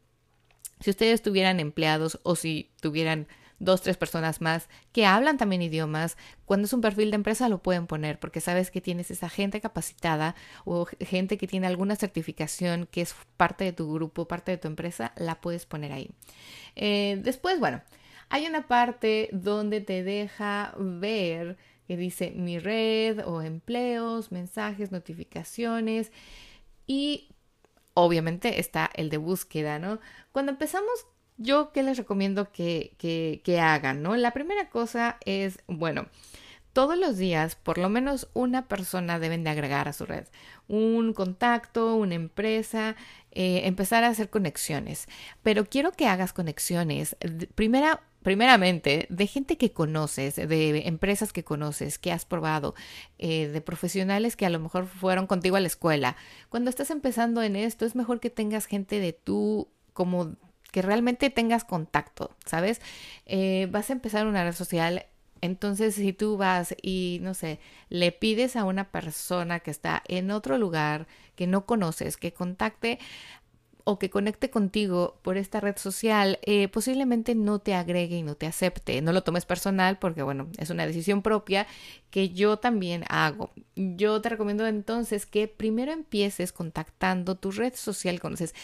Si 0.80 0.90
ustedes 0.90 1.23
tuvieran 1.23 1.61
empleados 1.61 2.19
o 2.25 2.35
si 2.35 2.73
tuvieran 2.80 3.28
dos, 3.61 3.83
tres 3.83 3.97
personas 3.97 4.40
más 4.40 4.69
que 4.93 5.07
hablan 5.07 5.38
también 5.38 5.62
idiomas. 5.62 6.17
Cuando 6.45 6.67
es 6.67 6.73
un 6.73 6.81
perfil 6.81 7.11
de 7.11 7.17
empresa 7.17 7.49
lo 7.49 7.62
pueden 7.62 7.87
poner 7.87 8.19
porque 8.19 8.40
sabes 8.40 8.73
que 8.73 8.81
tienes 8.81 9.12
esa 9.12 9.29
gente 9.29 9.61
capacitada 9.61 10.35
o 10.64 10.87
gente 10.99 11.38
que 11.38 11.47
tiene 11.47 11.69
alguna 11.69 11.95
certificación 11.95 12.88
que 12.90 13.02
es 13.02 13.14
parte 13.37 13.64
de 13.64 13.73
tu 13.73 13.93
grupo, 13.93 14.26
parte 14.26 14.50
de 14.50 14.59
tu 14.59 14.67
empresa, 14.67 15.12
la 15.17 15.40
puedes 15.40 15.67
poner 15.67 15.93
ahí. 15.93 16.11
Eh, 16.75 17.21
después, 17.23 17.61
bueno, 17.61 17.83
hay 18.31 18.47
una 18.47 18.67
parte 18.67 19.29
donde 19.33 19.81
te 19.81 20.02
deja 20.02 20.75
ver 20.76 21.57
que 21.87 21.97
dice 21.97 22.33
mi 22.35 22.59
red 22.59 23.26
o 23.26 23.43
empleos, 23.43 24.33
mensajes, 24.33 24.93
notificaciones 24.93 26.12
y 26.87 27.29
obviamente 27.95 28.61
está 28.61 28.90
el 28.95 29.11
de 29.11 29.17
búsqueda, 29.17 29.79
¿no? 29.79 30.00
Cuando 30.33 30.52
empezamos, 30.52 31.07
yo 31.41 31.73
qué 31.73 31.83
les 31.83 31.97
recomiendo 31.97 32.53
que, 32.53 32.93
que, 32.99 33.41
que 33.45 33.61
hagan, 33.61 34.03
¿no? 34.03 34.15
La 34.15 34.33
primera 34.33 34.69
cosa 34.69 35.17
es, 35.25 35.59
bueno, 35.67 36.07
todos 36.73 36.97
los 36.97 37.17
días, 37.17 37.57
por 37.57 37.79
lo 37.79 37.89
menos 37.89 38.29
una 38.35 38.69
persona 38.69 39.19
deben 39.19 39.43
de 39.43 39.51
agregar 39.51 39.89
a 39.89 39.93
su 39.93 40.07
red. 40.07 40.27
Un 40.69 41.15
contacto, 41.15 41.97
una 41.97 42.15
empresa, 42.15 42.95
eh, 43.33 43.63
empezar 43.65 44.05
a 44.05 44.09
hacer 44.09 44.31
conexiones. 44.31 45.09
Pero 45.43 45.65
quiero 45.65 45.93
que 45.93 46.07
hagas 46.07 46.33
conexiones. 46.33 47.17
Primera, 47.55 48.03
primeramente, 48.23 49.07
de 49.09 49.27
gente 49.27 49.57
que 49.57 49.73
conoces, 49.73 50.37
de 50.37 50.87
empresas 50.87 51.33
que 51.33 51.43
conoces, 51.43 51.99
que 51.99 52.13
has 52.13 52.25
probado, 52.25 52.75
eh, 53.19 53.49
de 53.49 53.61
profesionales 53.63 54.37
que 54.37 54.47
a 54.47 54.51
lo 54.51 54.61
mejor 54.61 54.87
fueron 54.87 55.27
contigo 55.27 55.57
a 55.57 55.61
la 55.61 55.67
escuela. 55.67 56.17
Cuando 56.51 56.71
estás 56.71 56.91
empezando 56.91 57.43
en 57.43 57.57
esto, 57.57 57.87
es 57.87 57.97
mejor 57.97 58.21
que 58.21 58.31
tengas 58.31 58.67
gente 58.67 59.01
de 59.01 59.13
tú 59.15 59.69
como 59.93 60.37
que 60.71 60.83
realmente 60.83 61.31
tengas 61.31 61.65
contacto, 61.65 62.31
¿sabes? 62.47 62.81
Eh, 63.27 63.69
vas 63.71 63.91
a 63.91 63.95
empezar 63.95 64.27
una 64.27 64.45
red 64.45 64.55
social 64.55 65.07
entonces, 65.41 65.95
si 65.95 66.12
tú 66.12 66.37
vas 66.37 66.75
y, 66.83 67.19
no 67.23 67.35
sé, 67.35 67.61
le 67.89 68.12
pides 68.12 68.57
a 68.57 68.65
una 68.65 68.91
persona 68.91 69.61
que 69.61 69.71
está 69.71 70.03
en 70.07 70.31
otro 70.31 70.59
lugar 70.59 71.07
que 71.35 71.47
no 71.47 71.65
conoces, 71.67 72.17
que 72.17 72.33
contacte 72.33 72.99
o 73.85 73.99
que 73.99 74.11
conecte 74.11 74.50
contigo 74.50 75.19
por 75.23 75.39
esta 75.39 75.59
red 75.61 75.77
social, 75.79 76.39
eh, 76.43 76.69
posiblemente 76.69 77.35
no 77.35 77.59
te 77.61 77.75
agregue 77.75 78.17
y 78.17 78.23
no 78.23 78.35
te 78.35 78.47
acepte. 78.47 79.00
No 79.00 79.12
lo 79.12 79.23
tomes 79.23 79.47
personal 79.47 79.99
porque, 79.99 80.23
bueno, 80.23 80.49
es 80.59 80.69
una 80.71 80.87
decisión 80.87 81.23
propia 81.23 81.67
que 82.11 82.31
yo 82.31 82.59
también 82.59 83.05
hago. 83.09 83.53
Yo 83.77 84.21
te 84.21 84.29
recomiendo 84.29 84.67
entonces 84.67 85.25
que 85.25 85.49
primero 85.49 85.93
empieces 85.93 86.53
contactando 86.53 87.37
tu 87.37 87.50
red 87.50 87.75
social, 87.75 88.21
conoces. 88.21 88.55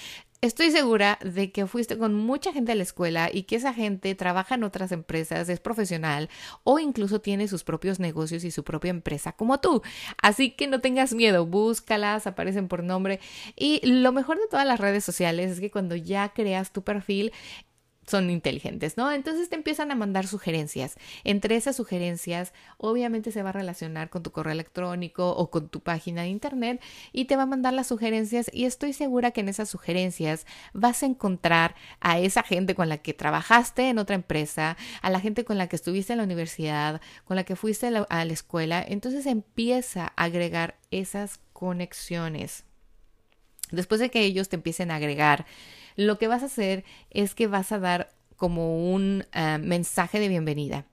Estoy 0.42 0.70
segura 0.70 1.18
de 1.24 1.50
que 1.50 1.66
fuiste 1.66 1.96
con 1.96 2.14
mucha 2.14 2.52
gente 2.52 2.72
a 2.72 2.74
la 2.74 2.82
escuela 2.82 3.30
y 3.32 3.44
que 3.44 3.56
esa 3.56 3.72
gente 3.72 4.14
trabaja 4.14 4.56
en 4.56 4.64
otras 4.64 4.92
empresas, 4.92 5.48
es 5.48 5.60
profesional 5.60 6.28
o 6.62 6.78
incluso 6.78 7.22
tiene 7.22 7.48
sus 7.48 7.64
propios 7.64 8.00
negocios 8.00 8.44
y 8.44 8.50
su 8.50 8.62
propia 8.62 8.90
empresa 8.90 9.32
como 9.32 9.60
tú. 9.60 9.82
Así 10.20 10.50
que 10.50 10.66
no 10.66 10.82
tengas 10.82 11.14
miedo, 11.14 11.46
búscalas, 11.46 12.26
aparecen 12.26 12.68
por 12.68 12.84
nombre. 12.84 13.18
Y 13.56 13.80
lo 13.86 14.12
mejor 14.12 14.38
de 14.38 14.46
todas 14.46 14.66
las 14.66 14.78
redes 14.78 15.04
sociales 15.04 15.52
es 15.52 15.60
que 15.60 15.70
cuando 15.70 15.96
ya 15.96 16.28
creas 16.28 16.70
tu 16.70 16.84
perfil, 16.84 17.32
son 18.06 18.30
inteligentes, 18.30 18.96
¿no? 18.96 19.10
Entonces 19.10 19.48
te 19.48 19.56
empiezan 19.56 19.90
a 19.90 19.94
mandar 19.94 20.26
sugerencias. 20.26 20.96
Entre 21.24 21.56
esas 21.56 21.76
sugerencias, 21.76 22.52
obviamente 22.78 23.32
se 23.32 23.42
va 23.42 23.50
a 23.50 23.52
relacionar 23.52 24.10
con 24.10 24.22
tu 24.22 24.30
correo 24.30 24.52
electrónico 24.52 25.30
o 25.30 25.50
con 25.50 25.68
tu 25.68 25.80
página 25.80 26.22
de 26.22 26.28
internet 26.28 26.80
y 27.12 27.24
te 27.24 27.36
va 27.36 27.42
a 27.42 27.46
mandar 27.46 27.72
las 27.72 27.88
sugerencias 27.88 28.50
y 28.52 28.64
estoy 28.64 28.92
segura 28.92 29.32
que 29.32 29.40
en 29.40 29.48
esas 29.48 29.68
sugerencias 29.68 30.46
vas 30.72 31.02
a 31.02 31.06
encontrar 31.06 31.74
a 32.00 32.18
esa 32.18 32.42
gente 32.42 32.74
con 32.74 32.88
la 32.88 32.98
que 32.98 33.14
trabajaste 33.14 33.88
en 33.88 33.98
otra 33.98 34.14
empresa, 34.14 34.76
a 35.02 35.10
la 35.10 35.20
gente 35.20 35.44
con 35.44 35.58
la 35.58 35.68
que 35.68 35.76
estuviste 35.76 36.12
en 36.12 36.18
la 36.18 36.24
universidad, 36.24 37.00
con 37.24 37.36
la 37.36 37.44
que 37.44 37.56
fuiste 37.56 37.88
a 37.88 37.90
la, 37.90 38.02
a 38.02 38.24
la 38.24 38.32
escuela. 38.32 38.84
Entonces 38.86 39.26
empieza 39.26 40.12
a 40.16 40.24
agregar 40.24 40.78
esas 40.90 41.40
conexiones. 41.52 42.65
Después 43.70 44.00
de 44.00 44.10
que 44.10 44.22
ellos 44.22 44.48
te 44.48 44.56
empiecen 44.56 44.90
a 44.90 44.96
agregar, 44.96 45.46
lo 45.96 46.18
que 46.18 46.28
vas 46.28 46.42
a 46.42 46.46
hacer 46.46 46.84
es 47.10 47.34
que 47.34 47.46
vas 47.46 47.72
a 47.72 47.78
dar 47.78 48.10
como 48.36 48.92
un 48.92 49.24
ah, 49.32 49.58
mensaje 49.58 50.20
de 50.20 50.28
bienvenida. 50.28 50.86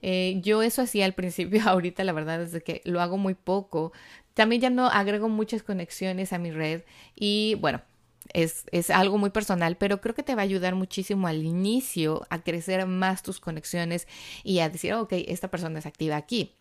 Eh, 0.00 0.38
yo 0.42 0.62
eso 0.62 0.82
hacía 0.82 1.04
al 1.04 1.14
principio, 1.14 1.60
ahorita 1.66 2.04
la 2.04 2.12
verdad 2.12 2.42
es 2.42 2.62
que 2.62 2.80
lo 2.84 3.00
hago 3.00 3.18
muy 3.18 3.34
poco. 3.34 3.92
También 4.34 4.62
ya 4.62 4.70
no 4.70 4.86
agrego 4.86 5.28
muchas 5.28 5.62
conexiones 5.62 6.32
a 6.32 6.38
mi 6.38 6.50
red 6.50 6.82
y 7.16 7.56
bueno, 7.60 7.82
es, 8.32 8.64
es, 8.72 8.90
algo 8.90 9.18
muy 9.18 9.30
personal, 9.30 9.76
pero 9.76 10.00
creo 10.00 10.14
que 10.14 10.22
te 10.22 10.34
va 10.34 10.42
a 10.42 10.44
ayudar 10.44 10.74
muchísimo 10.74 11.26
al 11.26 11.44
inicio 11.44 12.26
a 12.30 12.42
crecer 12.42 12.86
más 12.86 13.22
tus 13.22 13.40
conexiones 13.40 14.06
y 14.44 14.60
a 14.60 14.68
decir, 14.68 14.94
ok, 14.94 15.12
esta 15.26 15.48
persona 15.48 15.78
es 15.78 15.86
activa 15.86 16.16
aquí. 16.16 16.54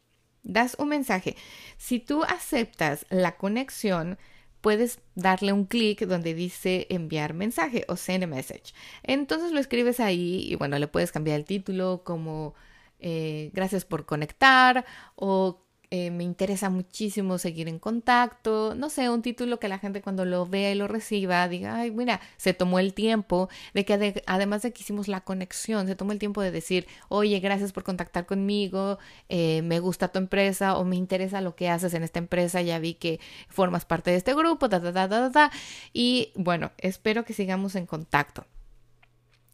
Das 0.44 0.76
un 0.80 0.90
mensaje. 0.90 1.36
Si 1.78 2.00
tú 2.00 2.24
aceptas 2.24 3.06
la 3.10 3.36
conexión, 3.36 4.18
puedes 4.68 5.00
darle 5.16 5.54
un 5.54 5.64
clic 5.64 6.06
donde 6.08 6.34
dice 6.34 6.88
enviar 6.90 7.34
mensaje 7.34 7.86
o 7.88 7.96
send 7.96 8.26
a 8.26 8.28
message. 8.28 8.74
Entonces 9.02 9.54
lo 9.54 9.62
escribes 9.62 10.02
ahí 10.02 10.46
y 10.46 10.56
bueno, 10.56 10.78
le 10.78 10.90
puedes 10.90 11.14
cambiar 11.14 11.38
el 11.38 11.46
título 11.46 12.02
como 12.04 12.54
eh, 13.00 13.50
gracias 13.54 13.86
por 13.86 14.06
conectar 14.06 14.86
o 15.16 15.66
eh, 15.90 16.12
me 16.12 16.26
interesa 16.26 16.70
muchísimo 16.70 17.38
seguir 17.38 17.70
en 17.70 17.80
contacto, 17.80 18.76
no 18.76 18.90
sé, 18.90 19.10
un 19.10 19.22
título 19.22 19.58
que 19.58 19.70
la 19.70 19.80
gente 19.80 20.02
cuando 20.02 20.26
lo 20.26 20.46
vea 20.46 20.72
y 20.72 20.76
lo 20.76 20.90
reciba 20.90 21.48
diga, 21.48 21.78
ay, 21.78 21.92
mira, 21.92 22.20
se 22.36 22.54
tomó 22.54 22.80
el 22.80 22.94
tiempo 22.94 23.48
de 23.74 23.86
que 23.86 24.24
además 24.26 24.64
de 24.64 24.74
que 24.74 24.82
hicimos 24.82 25.08
la 25.08 25.22
conexión, 25.22 25.88
se 25.88 25.96
tomó 25.96 26.12
el 26.12 26.20
tiempo 26.20 26.42
de 26.42 26.52
decir, 26.52 26.88
oye, 27.08 27.40
gracias 27.40 27.72
por 27.72 27.84
contactar 27.84 28.26
conmigo, 28.26 29.00
eh, 29.30 29.62
me 29.62 29.80
gusta 29.80 30.10
tu 30.10 30.20
empresa 30.20 30.78
o 30.78 30.84
me 30.84 30.98
interesa 30.98 31.40
lo 31.40 31.56
que 31.56 31.70
haces 31.70 31.94
en 31.94 32.04
esta 32.04 32.20
empresa, 32.20 32.62
ya 32.62 32.80
vi 32.80 32.96
que 32.96 33.22
formas 33.48 33.86
parte 33.86 34.12
de 34.12 34.18
este 34.18 34.34
grupo, 34.34 34.68
ta, 34.68 34.82
ta, 34.82 34.92
ta, 34.92 35.08
ta, 35.08 35.32
ta, 35.32 35.52
y 35.94 36.34
bueno, 36.36 36.72
espero 36.80 37.24
que 37.24 37.32
sigamos 37.32 37.76
en 37.76 37.86
contacto. 37.86 38.46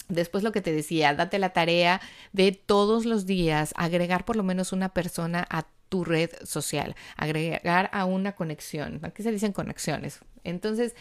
Después 0.10 0.44
lo 0.44 0.52
que 0.52 0.62
te 0.62 0.74
decía, 0.74 1.14
date 1.14 1.40
la 1.40 1.52
tarea 1.52 2.02
de 2.34 2.52
todos 2.52 3.06
los 3.06 3.26
días 3.26 3.74
agregar 3.78 4.26
por 4.26 4.36
lo 4.36 4.44
menos 4.44 4.74
una 4.74 4.90
persona 4.90 5.48
a 5.50 5.68
tu 5.94 6.04
red 6.04 6.32
social, 6.44 6.96
agregar 7.18 7.92
a 7.94 8.06
una 8.06 8.32
conexión. 8.32 9.00
¿Qué 9.14 9.22
se 9.22 9.32
dicen 9.32 9.54
conexiones? 9.54 10.22
Entonces, 10.44 10.96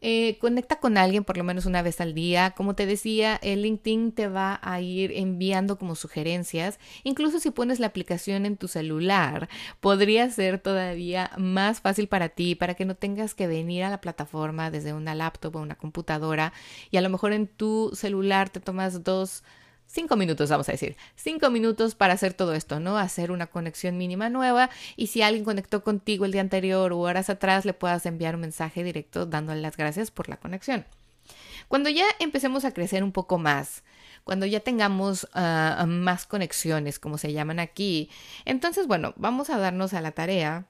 eh, 0.00 0.38
conecta 0.38 0.78
con 0.78 0.98
alguien 0.98 1.24
por 1.24 1.36
lo 1.36 1.42
menos 1.42 1.66
una 1.66 1.82
vez 1.82 2.00
al 2.00 2.14
día. 2.14 2.52
Como 2.52 2.76
te 2.76 2.86
decía, 2.86 3.40
el 3.42 3.62
LinkedIn 3.62 4.12
te 4.12 4.28
va 4.28 4.60
a 4.62 4.80
ir 4.80 5.10
enviando 5.10 5.78
como 5.78 5.96
sugerencias. 5.96 6.78
Incluso 7.02 7.40
si 7.40 7.50
pones 7.50 7.80
la 7.80 7.88
aplicación 7.88 8.46
en 8.46 8.56
tu 8.56 8.68
celular, 8.68 9.48
podría 9.80 10.30
ser 10.30 10.60
todavía 10.60 11.32
más 11.36 11.80
fácil 11.80 12.06
para 12.06 12.28
ti, 12.28 12.54
para 12.54 12.74
que 12.74 12.84
no 12.84 12.94
tengas 12.94 13.34
que 13.34 13.48
venir 13.48 13.82
a 13.82 13.90
la 13.90 14.00
plataforma 14.00 14.70
desde 14.70 14.92
una 14.92 15.16
laptop 15.16 15.56
o 15.56 15.60
una 15.60 15.74
computadora 15.74 16.52
y 16.92 16.98
a 16.98 17.00
lo 17.00 17.10
mejor 17.10 17.32
en 17.32 17.48
tu 17.48 17.90
celular 17.94 18.48
te 18.48 18.60
tomas 18.60 19.02
dos 19.02 19.42
cinco 19.86 20.16
minutos, 20.16 20.50
vamos 20.50 20.68
a 20.68 20.72
decir, 20.72 20.96
cinco 21.14 21.50
minutos 21.50 21.94
para 21.94 22.14
hacer 22.14 22.34
todo 22.34 22.54
esto, 22.54 22.80
¿no? 22.80 22.98
Hacer 22.98 23.30
una 23.30 23.46
conexión 23.46 23.96
mínima 23.96 24.28
nueva 24.28 24.70
y 24.96 25.08
si 25.08 25.22
alguien 25.22 25.44
conectó 25.44 25.82
contigo 25.82 26.24
el 26.24 26.32
día 26.32 26.40
anterior 26.40 26.92
o 26.92 26.98
horas 26.98 27.30
atrás, 27.30 27.64
le 27.64 27.72
puedas 27.72 28.06
enviar 28.06 28.34
un 28.34 28.42
mensaje 28.42 28.84
directo 28.84 29.26
dándole 29.26 29.60
las 29.60 29.76
gracias 29.76 30.10
por 30.10 30.28
la 30.28 30.36
conexión. 30.36 30.84
Cuando 31.68 31.88
ya 31.90 32.04
empecemos 32.20 32.64
a 32.64 32.72
crecer 32.72 33.02
un 33.02 33.12
poco 33.12 33.38
más, 33.38 33.82
cuando 34.24 34.46
ya 34.46 34.60
tengamos 34.60 35.28
ah, 35.34 35.84
más 35.88 36.26
conexiones, 36.26 36.98
como 36.98 37.18
se 37.18 37.32
llaman 37.32 37.58
aquí, 37.58 38.10
entonces, 38.44 38.86
bueno, 38.86 39.14
vamos 39.16 39.50
a 39.50 39.58
darnos 39.58 39.94
a 39.94 40.00
la 40.00 40.12
tarea 40.12 40.66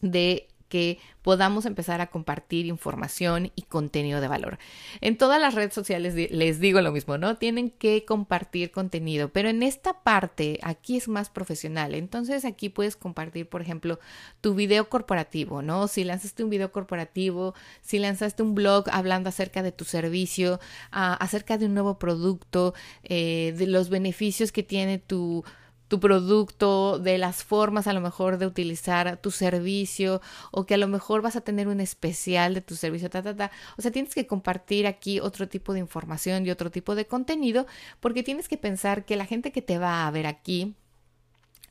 de 0.00 0.48
que 0.74 0.98
podamos 1.22 1.66
empezar 1.66 2.00
a 2.00 2.08
compartir 2.08 2.66
información 2.66 3.52
y 3.54 3.62
contenido 3.62 4.20
de 4.20 4.26
valor. 4.26 4.58
En 5.00 5.16
todas 5.16 5.40
las 5.40 5.54
redes 5.54 5.72
sociales 5.72 6.16
les 6.16 6.58
digo 6.58 6.80
lo 6.80 6.90
mismo, 6.90 7.16
¿no? 7.16 7.36
Tienen 7.36 7.70
que 7.70 8.04
compartir 8.04 8.72
contenido, 8.72 9.28
pero 9.28 9.48
en 9.48 9.62
esta 9.62 10.02
parte 10.02 10.58
aquí 10.64 10.96
es 10.96 11.06
más 11.06 11.30
profesional. 11.30 11.94
Entonces 11.94 12.44
aquí 12.44 12.70
puedes 12.70 12.96
compartir, 12.96 13.48
por 13.48 13.62
ejemplo, 13.62 14.00
tu 14.40 14.56
video 14.56 14.88
corporativo, 14.88 15.62
¿no? 15.62 15.86
Si 15.86 16.02
lanzaste 16.02 16.42
un 16.42 16.50
video 16.50 16.72
corporativo, 16.72 17.54
si 17.80 18.00
lanzaste 18.00 18.42
un 18.42 18.56
blog 18.56 18.86
hablando 18.90 19.28
acerca 19.28 19.62
de 19.62 19.70
tu 19.70 19.84
servicio, 19.84 20.58
ah, 20.90 21.14
acerca 21.14 21.56
de 21.56 21.66
un 21.66 21.74
nuevo 21.74 22.00
producto, 22.00 22.74
eh, 23.04 23.54
de 23.56 23.68
los 23.68 23.90
beneficios 23.90 24.50
que 24.50 24.64
tiene 24.64 24.98
tu 24.98 25.44
tu 25.88 26.00
producto, 26.00 26.98
de 26.98 27.18
las 27.18 27.44
formas 27.44 27.86
a 27.86 27.92
lo 27.92 28.00
mejor 28.00 28.38
de 28.38 28.46
utilizar 28.46 29.16
tu 29.18 29.30
servicio 29.30 30.20
o 30.50 30.66
que 30.66 30.74
a 30.74 30.78
lo 30.78 30.88
mejor 30.88 31.22
vas 31.22 31.36
a 31.36 31.42
tener 31.42 31.68
un 31.68 31.80
especial 31.80 32.54
de 32.54 32.60
tu 32.60 32.76
servicio, 32.76 33.10
ta, 33.10 33.22
ta, 33.22 33.36
ta. 33.36 33.50
O 33.76 33.82
sea, 33.82 33.90
tienes 33.90 34.14
que 34.14 34.26
compartir 34.26 34.86
aquí 34.86 35.20
otro 35.20 35.48
tipo 35.48 35.72
de 35.72 35.80
información 35.80 36.46
y 36.46 36.50
otro 36.50 36.70
tipo 36.70 36.94
de 36.94 37.06
contenido 37.06 37.66
porque 38.00 38.22
tienes 38.22 38.48
que 38.48 38.56
pensar 38.56 39.04
que 39.04 39.16
la 39.16 39.26
gente 39.26 39.52
que 39.52 39.62
te 39.62 39.78
va 39.78 40.06
a 40.06 40.10
ver 40.10 40.26
aquí 40.26 40.74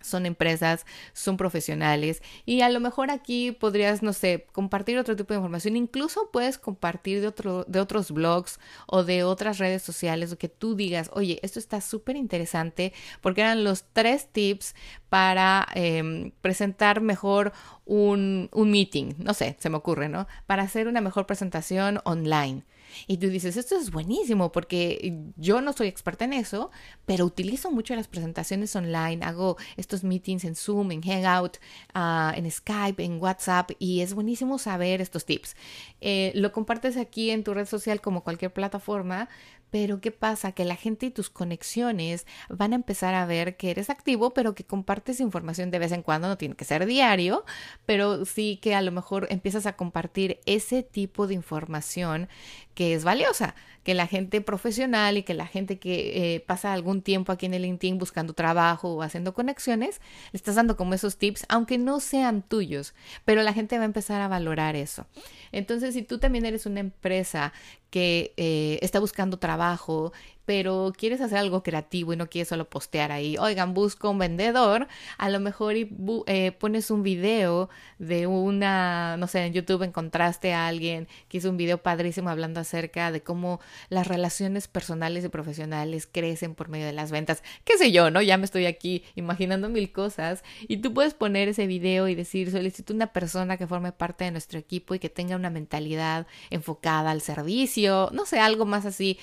son 0.04 0.26
empresas, 0.26 0.86
son 1.14 1.38
profesionales 1.38 2.22
y 2.46 2.62
a 2.62 2.70
lo 2.70 2.80
mejor 2.80 3.10
aquí 3.10 3.52
podrías, 3.52 4.04
no 4.04 4.14
sé, 4.14 4.46
compartir 4.52 4.98
otro 4.98 5.16
tipo 5.16 5.34
de 5.34 5.40
información, 5.40 5.76
incluso 5.76 6.30
puedes 6.32 6.58
compartir 6.58 7.22
de, 7.22 7.28
otro, 7.28 7.64
de 7.68 7.80
otros 7.80 8.12
blogs 8.12 8.60
o 8.88 9.04
de 9.04 9.24
otras 9.24 9.58
redes 9.58 9.82
sociales 9.82 10.32
o 10.32 10.38
que 10.38 10.50
tú 10.50 10.76
digas, 10.76 11.10
oye, 11.14 11.40
esto 11.42 11.60
está 11.60 11.82
súper 11.82 12.16
interesante 12.16 12.94
porque 13.22 13.42
eran 13.42 13.64
los 13.64 13.86
tres 13.94 14.28
tips 14.32 14.76
para 15.10 15.68
em, 15.74 16.32
presentar 16.42 17.02
mejor 17.02 17.54
un, 17.86 18.50
un 18.52 18.72
meeting, 18.72 19.14
no 19.18 19.34
sé, 19.34 19.56
se 19.60 19.70
me 19.70 19.78
ocurre, 19.78 20.10
¿no? 20.10 20.28
Para 20.46 20.64
hacer 20.64 20.88
una 20.88 21.02
mejor 21.02 21.26
presentación 21.26 22.00
online. 22.04 22.64
Y 23.08 23.18
tú 23.18 23.30
dices, 23.30 23.58
esto 23.58 23.78
es 23.78 23.92
buenísimo 23.92 24.52
porque 24.52 25.16
yo 25.36 25.62
no 25.62 25.74
soy 25.74 25.88
experta 25.88 26.26
en 26.26 26.34
eso, 26.34 26.72
pero 27.06 27.26
utilizo 27.26 27.72
mucho 27.72 27.96
las 27.96 28.08
presentaciones 28.08 28.76
online, 28.76 29.24
hago 29.24 29.58
estos 29.78 30.04
meetings 30.04 30.44
en 30.46 30.56
Zoom, 30.56 30.92
en 30.92 31.02
Hangout, 31.02 31.58
uh, 31.96 32.36
en 32.36 32.50
Skype, 32.50 33.04
en 33.04 33.22
WhatsApp 33.22 33.72
y 33.80 34.02
es 34.02 34.14
buenísimo 34.14 34.58
saber 34.58 35.02
estos 35.02 35.26
tips. 35.26 35.56
Eh, 36.02 36.32
lo 36.36 36.52
compartes 36.52 36.98
aquí 36.98 37.32
en 37.32 37.44
tu 37.44 37.54
red 37.54 37.66
social 37.66 38.02
como 38.02 38.24
cualquier 38.24 38.54
plataforma, 38.54 39.30
pero 39.74 40.02
¿qué 40.02 40.12
pasa? 40.12 40.52
Que 40.52 40.66
la 40.66 40.76
gente 40.76 41.08
y 41.08 41.10
tus 41.10 41.32
conexiones 41.32 42.28
van 42.48 42.74
a 42.74 42.76
empezar 42.76 43.16
a 43.16 43.26
ver 43.26 43.58
que 43.58 43.72
eres 43.72 43.90
activo, 43.90 44.32
pero 44.32 44.54
que 44.54 44.64
compartes 44.64 45.20
información 45.20 45.72
de 45.72 45.80
vez 45.80 45.92
en 45.92 46.04
cuando, 46.04 46.28
no 46.28 46.38
tiene 46.38 46.56
que 46.56 46.64
ser 46.64 46.86
diario, 46.86 47.44
pero 47.88 48.24
sí 48.24 48.60
que 48.62 48.76
a 48.76 48.84
lo 48.84 48.92
mejor 48.92 49.26
empiezas 49.32 49.66
a 49.66 49.76
compartir 49.76 50.40
ese 50.46 50.84
tipo 50.84 51.26
de 51.26 51.34
información 51.34 52.30
que 52.74 52.94
es 52.94 53.04
valiosa, 53.04 53.56
que 53.84 53.94
la 53.94 54.08
gente 54.08 54.42
profesional 54.42 55.18
y 55.18 55.24
que 55.24 55.34
la 55.34 55.46
gente 55.46 55.78
que 55.78 56.36
eh, 56.36 56.40
pasa 56.40 56.74
algún 56.74 57.02
tiempo 57.02 57.32
aquí 57.32 57.46
en 57.46 57.54
el 57.54 57.64
LinkedIn 57.64 57.98
buscando 57.98 58.34
trabajo 58.34 58.94
o 58.94 59.02
haciendo 59.02 59.34
conexiones, 59.34 60.00
le 60.32 60.38
estás 60.38 60.56
dando 60.56 60.78
como 60.78 60.94
esos 60.94 61.18
tips, 61.18 61.46
aunque 61.50 61.78
no 61.78 62.00
sean 62.00 62.42
tuyos, 62.42 62.94
pero 63.26 63.44
la 63.44 63.54
gente 63.54 63.78
va 63.78 63.84
a 63.84 63.86
empezar 63.86 64.22
a 64.22 64.28
valorar 64.28 64.76
eso. 64.76 65.06
Entonces, 65.52 65.94
si 65.94 66.02
tú 66.02 66.18
también 66.18 66.46
eres 66.46 66.66
una 66.66 66.80
empresa 66.80 67.54
que 67.90 68.34
eh, 68.38 68.80
está 68.82 69.00
buscando 69.00 69.38
trabajo 69.38 70.14
pero 70.46 70.94
quieres 70.98 71.22
hacer 71.22 71.38
algo 71.38 71.64
creativo 71.64 72.14
y 72.14 72.18
no 72.18 72.30
quieres 72.30 72.50
solo 72.50 72.70
postear 72.70 73.12
ahí, 73.12 73.38
oigan, 73.38 73.74
busco 73.74 74.10
un 74.10 74.20
vendedor, 74.20 74.88
a 75.18 75.30
lo 75.30 75.40
mejor 75.40 75.76
y, 75.76 75.90
eh, 76.28 76.52
pones 76.52 76.92
un 76.92 77.04
video 77.04 77.70
de 78.00 78.28
una, 78.28 79.18
no 79.18 79.28
sé, 79.28 79.46
en 79.46 79.54
YouTube 79.54 79.84
encontraste 79.84 80.54
a 80.54 80.68
alguien 80.68 81.08
que 81.30 81.38
hizo 81.38 81.50
un 81.50 81.58
video 81.58 81.78
padrísimo 81.78 82.30
hablando 82.30 82.60
acerca 82.60 83.12
de 83.12 83.22
cómo 83.22 83.60
las 83.90 84.08
relaciones 84.08 84.68
personales 84.68 85.24
y 85.26 85.30
profesionales 85.30 86.08
crecen 86.12 86.56
por 86.56 86.70
medio 86.70 86.86
de 86.86 86.94
las 86.94 87.12
ventas, 87.12 87.44
qué 87.64 87.78
sé 87.78 87.92
yo, 87.92 88.12
¿no? 88.12 88.22
Ya 88.22 88.38
me 88.38 88.46
estoy 88.46 88.66
aquí 88.66 89.04
imaginando 89.16 89.70
mil 89.70 89.92
cosas. 89.92 90.44
Y 90.68 90.78
tú 90.78 90.94
puedes 90.94 91.14
poner 91.14 91.50
ese 91.50 91.68
video 91.68 92.08
y 92.08 92.16
decir, 92.16 92.52
solicito 92.52 92.94
una 92.94 93.08
persona 93.08 93.58
que 93.58 93.68
forme 93.68 93.92
parte 93.92 94.26
de 94.26 94.32
nuestro 94.32 94.60
equipo 94.60 94.96
y 94.96 95.00
que 95.00 95.10
tenga 95.10 95.36
una 95.36 95.50
mentalidad 95.50 96.28
enfocada 96.50 97.12
al 97.12 97.22
servicio, 97.22 98.10
no 98.14 98.26
sé, 98.26 98.40
algo 98.40 98.66
más 98.66 98.86
así 98.86 99.18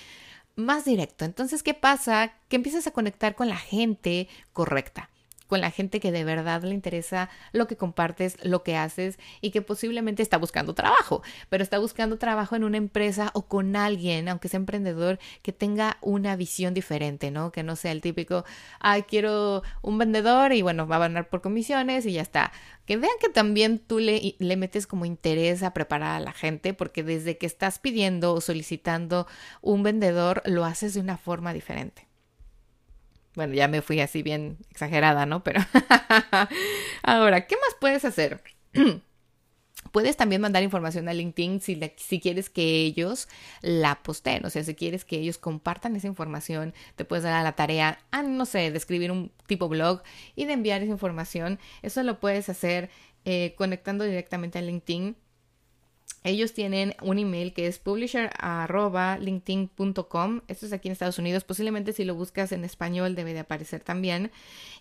más 0.64 0.84
directo. 0.84 1.24
Entonces, 1.24 1.62
¿qué 1.62 1.74
pasa? 1.74 2.32
Que 2.48 2.56
empiezas 2.56 2.86
a 2.86 2.92
conectar 2.92 3.34
con 3.34 3.48
la 3.48 3.56
gente 3.56 4.28
correcta 4.52 5.10
con 5.50 5.60
la 5.60 5.72
gente 5.72 5.98
que 5.98 6.12
de 6.12 6.22
verdad 6.22 6.62
le 6.62 6.74
interesa 6.74 7.28
lo 7.52 7.66
que 7.66 7.76
compartes, 7.76 8.36
lo 8.44 8.62
que 8.62 8.76
haces 8.76 9.18
y 9.40 9.50
que 9.50 9.62
posiblemente 9.62 10.22
está 10.22 10.38
buscando 10.38 10.74
trabajo, 10.74 11.22
pero 11.48 11.64
está 11.64 11.80
buscando 11.80 12.18
trabajo 12.18 12.54
en 12.54 12.62
una 12.62 12.76
empresa 12.76 13.32
o 13.34 13.42
con 13.48 13.74
alguien, 13.74 14.28
aunque 14.28 14.48
sea 14.48 14.58
emprendedor, 14.58 15.18
que 15.42 15.52
tenga 15.52 15.98
una 16.02 16.36
visión 16.36 16.72
diferente, 16.72 17.32
¿no? 17.32 17.50
Que 17.50 17.64
no 17.64 17.74
sea 17.74 17.90
el 17.90 18.00
típico, 18.00 18.44
ay, 18.78 19.02
quiero 19.02 19.64
un 19.82 19.98
vendedor 19.98 20.52
y 20.52 20.62
bueno, 20.62 20.86
va 20.86 20.96
a 20.96 21.00
ganar 21.00 21.28
por 21.28 21.40
comisiones 21.40 22.06
y 22.06 22.12
ya 22.12 22.22
está. 22.22 22.52
Que 22.86 22.96
vean 22.96 23.10
que 23.20 23.28
también 23.28 23.80
tú 23.80 23.98
le, 23.98 24.36
le 24.38 24.56
metes 24.56 24.86
como 24.86 25.04
interés 25.04 25.64
a 25.64 25.74
preparar 25.74 26.16
a 26.16 26.20
la 26.20 26.32
gente, 26.32 26.74
porque 26.74 27.02
desde 27.02 27.38
que 27.38 27.46
estás 27.46 27.80
pidiendo 27.80 28.34
o 28.34 28.40
solicitando 28.40 29.26
un 29.62 29.82
vendedor, 29.82 30.42
lo 30.46 30.64
haces 30.64 30.94
de 30.94 31.00
una 31.00 31.18
forma 31.18 31.52
diferente. 31.52 32.09
Bueno, 33.34 33.54
ya 33.54 33.68
me 33.68 33.82
fui 33.82 34.00
así 34.00 34.22
bien 34.22 34.58
exagerada, 34.70 35.26
¿no? 35.26 35.44
Pero 35.44 35.60
ahora, 37.02 37.46
¿qué 37.46 37.56
más 37.56 37.76
puedes 37.80 38.04
hacer? 38.04 38.42
Puedes 39.92 40.16
también 40.16 40.40
mandar 40.42 40.62
información 40.62 41.08
a 41.08 41.14
LinkedIn 41.14 41.60
si, 41.60 41.80
si, 41.96 42.20
quieres 42.20 42.50
que 42.50 42.82
ellos 42.82 43.28
la 43.62 44.00
posteen, 44.02 44.44
o 44.44 44.50
sea, 44.50 44.62
si 44.62 44.74
quieres 44.74 45.04
que 45.04 45.18
ellos 45.18 45.38
compartan 45.38 45.96
esa 45.96 46.06
información, 46.06 46.74
te 46.96 47.04
puedes 47.04 47.24
dar 47.24 47.32
a 47.32 47.42
la 47.42 47.56
tarea, 47.56 47.98
a, 48.10 48.22
no 48.22 48.46
sé, 48.46 48.70
de 48.70 48.76
escribir 48.76 49.10
un 49.10 49.32
tipo 49.46 49.68
blog 49.68 50.02
y 50.36 50.44
de 50.44 50.52
enviar 50.52 50.82
esa 50.82 50.92
información. 50.92 51.58
Eso 51.82 52.02
lo 52.02 52.20
puedes 52.20 52.48
hacer 52.48 52.90
eh, 53.24 53.54
conectando 53.56 54.04
directamente 54.04 54.58
a 54.58 54.62
LinkedIn 54.62 55.16
ellos 56.22 56.52
tienen 56.52 56.94
un 57.02 57.18
email 57.18 57.54
que 57.54 57.66
es 57.66 57.78
publisher.linkedin.com. 57.78 60.40
Esto 60.48 60.66
es 60.66 60.72
aquí 60.72 60.88
en 60.88 60.92
Estados 60.92 61.18
Unidos. 61.18 61.44
Posiblemente 61.44 61.94
si 61.94 62.04
lo 62.04 62.14
buscas 62.14 62.52
en 62.52 62.62
español 62.64 63.14
debe 63.14 63.32
de 63.32 63.40
aparecer 63.40 63.82
también. 63.82 64.30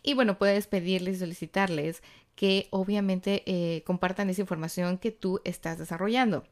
Y 0.04 0.16
bueno, 0.16 0.38
puedes 0.38 0.68
pedirles 0.68 1.16
y 1.16 1.20
solicitarles 1.20 2.04
que 2.36 2.68
obviamente 2.72 3.44
eh, 3.46 3.84
compartan 3.86 4.30
esa 4.30 4.42
información 4.42 4.98
que 4.98 5.12
tú 5.12 5.40
estás 5.46 5.78
desarrollando. 5.78 6.44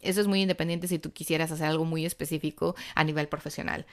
Eso 0.00 0.20
es 0.20 0.26
muy 0.26 0.42
independiente 0.42 0.88
si 0.88 0.98
tú 0.98 1.12
quisieras 1.12 1.52
hacer 1.52 1.66
algo 1.66 1.84
muy 1.84 2.06
específico 2.06 2.74
a 2.94 3.04
nivel 3.04 3.28
profesional. 3.28 3.84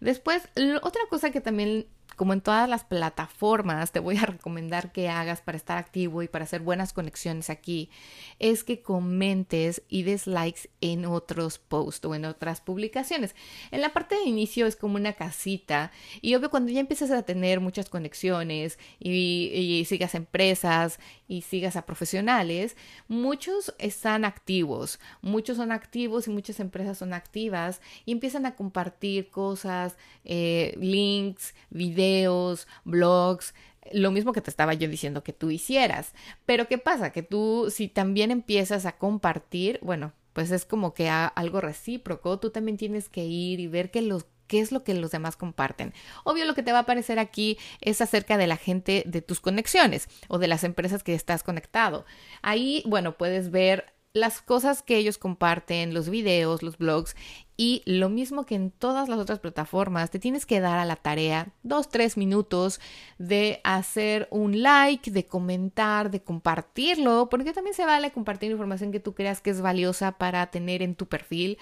Después, 0.00 0.48
otra 0.82 1.02
cosa 1.10 1.30
que 1.30 1.40
también 1.40 1.86
como 2.14 2.32
en 2.32 2.40
todas 2.40 2.68
las 2.68 2.84
plataformas, 2.84 3.92
te 3.92 4.00
voy 4.00 4.16
a 4.16 4.26
recomendar 4.26 4.92
que 4.92 5.08
hagas 5.08 5.42
para 5.42 5.58
estar 5.58 5.76
activo 5.76 6.22
y 6.22 6.28
para 6.28 6.44
hacer 6.44 6.62
buenas 6.62 6.92
conexiones 6.92 7.50
aquí, 7.50 7.90
es 8.38 8.64
que 8.64 8.80
comentes 8.80 9.82
y 9.88 10.02
des 10.04 10.26
likes 10.26 10.70
en 10.80 11.04
otros 11.04 11.58
posts 11.58 12.06
o 12.06 12.14
en 12.14 12.24
otras 12.24 12.60
publicaciones. 12.62 13.34
En 13.70 13.82
la 13.82 13.92
parte 13.92 14.14
de 14.14 14.24
inicio 14.24 14.66
es 14.66 14.76
como 14.76 14.96
una 14.96 15.12
casita 15.12 15.92
y 16.22 16.34
obvio 16.34 16.50
cuando 16.50 16.72
ya 16.72 16.80
empiezas 16.80 17.10
a 17.10 17.22
tener 17.22 17.60
muchas 17.60 17.90
conexiones 17.90 18.78
y, 18.98 19.84
sigas 19.86 20.14
empresas 20.14 20.98
y 21.28 21.42
sigas 21.42 21.76
a 21.76 21.84
profesionales, 21.84 22.76
muchos 23.08 23.74
están 23.78 24.24
activos, 24.24 25.00
muchos 25.20 25.58
son 25.58 25.70
activos 25.70 26.28
y 26.28 26.30
muchas 26.30 26.60
empresas 26.60 26.98
son 26.98 27.12
activas 27.12 27.80
y 28.06 28.12
empiezan 28.12 28.46
a 28.46 28.54
compartir 28.54 29.28
cosas, 29.28 29.96
eh, 30.24 30.74
links, 30.80 31.54
videos, 31.70 31.95
videos, 31.96 32.68
blogs, 32.84 33.54
lo 33.92 34.10
mismo 34.10 34.32
que 34.32 34.40
te 34.40 34.50
estaba 34.50 34.74
yo 34.74 34.88
diciendo 34.88 35.22
que 35.22 35.32
tú 35.32 35.50
hicieras. 35.50 36.12
Pero 36.44 36.68
¿qué 36.68 36.78
pasa? 36.78 37.10
Que 37.10 37.22
tú, 37.22 37.68
si 37.70 37.88
también 37.88 38.30
empiezas 38.30 38.86
a 38.86 38.98
compartir, 38.98 39.78
bueno, 39.82 40.12
pues 40.32 40.50
es 40.50 40.64
como 40.64 40.92
que 40.92 41.08
algo 41.08 41.60
recíproco, 41.60 42.38
tú 42.38 42.50
también 42.50 42.76
tienes 42.76 43.08
que 43.08 43.24
ir 43.24 43.60
y 43.60 43.68
ver 43.68 43.90
que 43.90 44.02
los 44.02 44.26
qué 44.46 44.60
es 44.60 44.70
lo 44.70 44.84
que 44.84 44.94
los 44.94 45.10
demás 45.10 45.36
comparten. 45.36 45.92
Obvio 46.22 46.44
lo 46.44 46.54
que 46.54 46.62
te 46.62 46.70
va 46.70 46.78
a 46.78 46.82
aparecer 46.82 47.18
aquí 47.18 47.58
es 47.80 48.00
acerca 48.00 48.36
de 48.36 48.46
la 48.46 48.56
gente 48.56 49.02
de 49.04 49.20
tus 49.20 49.40
conexiones 49.40 50.08
o 50.28 50.38
de 50.38 50.46
las 50.46 50.62
empresas 50.62 51.02
que 51.02 51.14
estás 51.14 51.42
conectado. 51.42 52.04
Ahí, 52.42 52.84
bueno, 52.86 53.16
puedes 53.16 53.50
ver 53.50 53.96
las 54.12 54.40
cosas 54.40 54.82
que 54.82 54.96
ellos 54.96 55.18
comparten, 55.18 55.92
los 55.92 56.08
videos, 56.08 56.62
los 56.62 56.78
blogs 56.78 57.16
y 57.56 57.82
lo 57.86 58.08
mismo 58.08 58.44
que 58.44 58.54
en 58.54 58.70
todas 58.70 59.08
las 59.08 59.18
otras 59.18 59.38
plataformas, 59.38 60.10
te 60.10 60.18
tienes 60.18 60.44
que 60.44 60.60
dar 60.60 60.78
a 60.78 60.84
la 60.84 60.96
tarea 60.96 61.48
dos, 61.62 61.88
tres 61.88 62.16
minutos 62.16 62.80
de 63.18 63.60
hacer 63.64 64.28
un 64.30 64.62
like, 64.62 65.10
de 65.10 65.24
comentar, 65.26 66.10
de 66.10 66.20
compartirlo, 66.20 67.28
porque 67.30 67.52
también 67.52 67.74
se 67.74 67.86
vale 67.86 68.10
compartir 68.10 68.50
información 68.50 68.92
que 68.92 69.00
tú 69.00 69.14
creas 69.14 69.40
que 69.40 69.50
es 69.50 69.60
valiosa 69.60 70.12
para 70.12 70.46
tener 70.50 70.82
en 70.82 70.94
tu 70.94 71.06
perfil, 71.06 71.58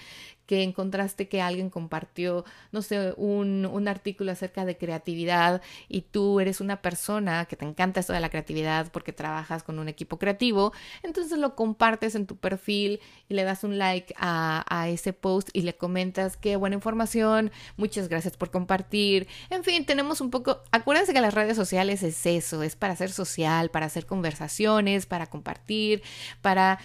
que 0.47 0.63
encontraste 0.63 1.29
que 1.29 1.41
alguien 1.41 1.71
compartió, 1.71 2.45
no 2.73 2.83
sé, 2.83 3.15
un, 3.17 3.67
un, 3.67 3.89
artículo 3.89 4.33
acerca 4.33 4.65
de 4.65 4.77
creatividad 4.77 5.63
y 5.89 6.03
tú 6.03 6.41
eres 6.41 6.61
una 6.61 6.83
persona 6.83 7.47
que 7.47 7.57
te 7.57 7.65
encanta 7.65 8.01
esto 8.01 8.13
de 8.13 8.21
la 8.21 8.29
creatividad 8.29 8.91
porque 8.93 9.13
trabajas 9.13 9.63
con 9.63 9.79
un 9.79 9.89
equipo 9.89 10.19
creativo, 10.19 10.73
entonces 11.03 11.39
lo 11.39 11.55
compartes 11.55 12.15
en 12.15 12.27
tu 12.27 12.37
perfil 12.37 13.01
y 13.29 13.35
le 13.35 13.45
das 13.45 13.65
un 13.65 13.79
like 13.79 14.15
a, 14.19 14.65
a 14.69 14.89
ese 14.89 15.13
post 15.13 15.49
y 15.53 15.63
le 15.63 15.77
comentas 15.85 16.39
qué 16.39 16.57
buena 16.57 16.77
información, 16.77 17.53
muchas 17.77 18.09
gracias 18.09 18.39
por 18.39 18.51
compartir, 18.51 19.29
en 19.51 19.65
fin, 19.65 19.85
tenemos 19.85 20.23
un 20.23 20.31
poco, 20.31 20.63
acuérdense 20.73 21.13
que 21.13 21.21
las 21.21 21.35
redes 21.35 21.59
sociales 21.59 22.03
es 22.03 22.25
eso, 22.25 22.63
es 22.63 22.75
para 22.75 22.97
ser 22.97 23.13
social, 23.13 23.69
para 23.69 23.85
hacer 23.85 24.07
conversaciones, 24.07 25.05
para 25.05 25.27
compartir, 25.27 26.03
para 26.41 26.79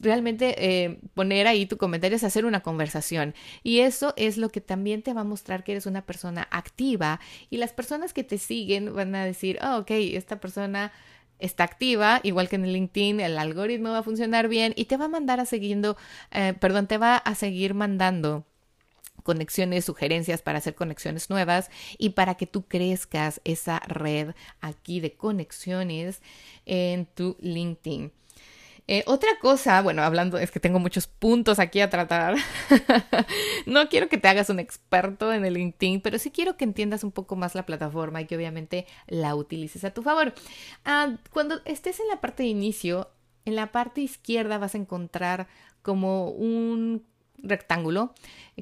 realmente 0.00 0.56
eh, 0.58 0.98
poner 1.14 1.46
ahí 1.46 1.64
tu 1.64 1.76
comentario, 1.76 2.16
es 2.16 2.24
hacer 2.24 2.44
una 2.44 2.58
conversación. 2.58 3.36
Y 3.62 3.78
eso 3.82 4.14
es 4.16 4.36
lo 4.36 4.48
que 4.48 4.60
también 4.60 5.02
te 5.02 5.14
va 5.14 5.20
a 5.20 5.24
mostrar 5.24 5.62
que 5.62 5.70
eres 5.70 5.86
una 5.86 6.04
persona 6.04 6.48
activa 6.50 7.20
y 7.50 7.58
las 7.58 7.72
personas 7.72 8.12
que 8.12 8.24
te 8.24 8.36
siguen 8.36 8.92
van 8.92 9.14
a 9.14 9.24
decir, 9.24 9.60
oh, 9.62 9.78
ok, 9.78 9.92
esta 9.92 10.40
persona 10.40 10.90
está 11.40 11.64
activa, 11.64 12.20
igual 12.22 12.48
que 12.48 12.56
en 12.56 12.66
LinkedIn, 12.66 13.20
el 13.20 13.38
algoritmo 13.38 13.90
va 13.90 13.98
a 13.98 14.02
funcionar 14.02 14.48
bien 14.48 14.72
y 14.76 14.86
te 14.86 14.96
va 14.96 15.06
a 15.06 15.08
mandar 15.08 15.40
a 15.40 15.46
siguiendo, 15.46 15.96
eh, 16.30 16.54
perdón, 16.58 16.86
te 16.86 16.98
va 16.98 17.16
a 17.16 17.34
seguir 17.34 17.74
mandando 17.74 18.44
conexiones, 19.22 19.84
sugerencias 19.84 20.42
para 20.42 20.58
hacer 20.58 20.74
conexiones 20.74 21.30
nuevas 21.30 21.70
y 21.98 22.10
para 22.10 22.34
que 22.36 22.46
tú 22.46 22.62
crezcas 22.66 23.40
esa 23.44 23.80
red 23.80 24.34
aquí 24.60 25.00
de 25.00 25.12
conexiones 25.12 26.22
en 26.66 27.06
tu 27.06 27.36
LinkedIn. 27.40 28.12
Eh, 28.92 29.04
otra 29.06 29.38
cosa, 29.40 29.80
bueno, 29.82 30.02
hablando, 30.02 30.36
es 30.36 30.50
que 30.50 30.58
tengo 30.58 30.80
muchos 30.80 31.06
puntos 31.06 31.60
aquí 31.60 31.80
a 31.80 31.90
tratar. 31.90 32.34
no 33.66 33.88
quiero 33.88 34.08
que 34.08 34.18
te 34.18 34.26
hagas 34.26 34.50
un 34.50 34.58
experto 34.58 35.32
en 35.32 35.44
el 35.44 35.54
LinkedIn, 35.54 36.00
pero 36.00 36.18
sí 36.18 36.32
quiero 36.32 36.56
que 36.56 36.64
entiendas 36.64 37.04
un 37.04 37.12
poco 37.12 37.36
más 37.36 37.54
la 37.54 37.64
plataforma 37.64 38.20
y 38.20 38.26
que 38.26 38.34
obviamente 38.34 38.88
la 39.06 39.36
utilices 39.36 39.84
a 39.84 39.94
tu 39.94 40.02
favor. 40.02 40.34
Ah, 40.84 41.18
cuando 41.32 41.60
estés 41.66 42.00
en 42.00 42.08
la 42.08 42.20
parte 42.20 42.42
de 42.42 42.48
inicio, 42.48 43.08
en 43.44 43.54
la 43.54 43.70
parte 43.70 44.00
izquierda 44.00 44.58
vas 44.58 44.74
a 44.74 44.78
encontrar 44.78 45.46
como 45.82 46.30
un 46.30 47.04
rectángulo 47.38 48.12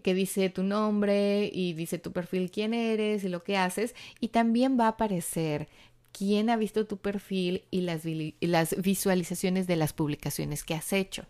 que 0.03 0.13
dice 0.13 0.51
tu 0.51 0.63
nombre 0.63 1.49
y 1.51 1.73
dice 1.73 1.99
tu 1.99 2.13
perfil, 2.13 2.51
quién 2.51 2.75
eres 2.75 3.25
y 3.25 3.31
lo 3.31 3.43
que 3.45 3.57
haces. 3.57 3.95
Y 4.21 4.29
también 4.29 4.79
va 4.79 4.85
a 4.85 4.89
aparecer 4.89 5.71
quién 6.13 6.51
ha 6.51 6.57
visto 6.57 6.87
tu 6.87 6.99
perfil 6.99 7.65
y 7.71 7.83
las, 7.83 8.03
las 8.41 8.77
visualizaciones 8.81 9.67
de 9.67 9.77
las 9.77 9.93
publicaciones 9.93 10.65
que 10.65 10.75
has 10.75 10.93
hecho. 10.93 11.27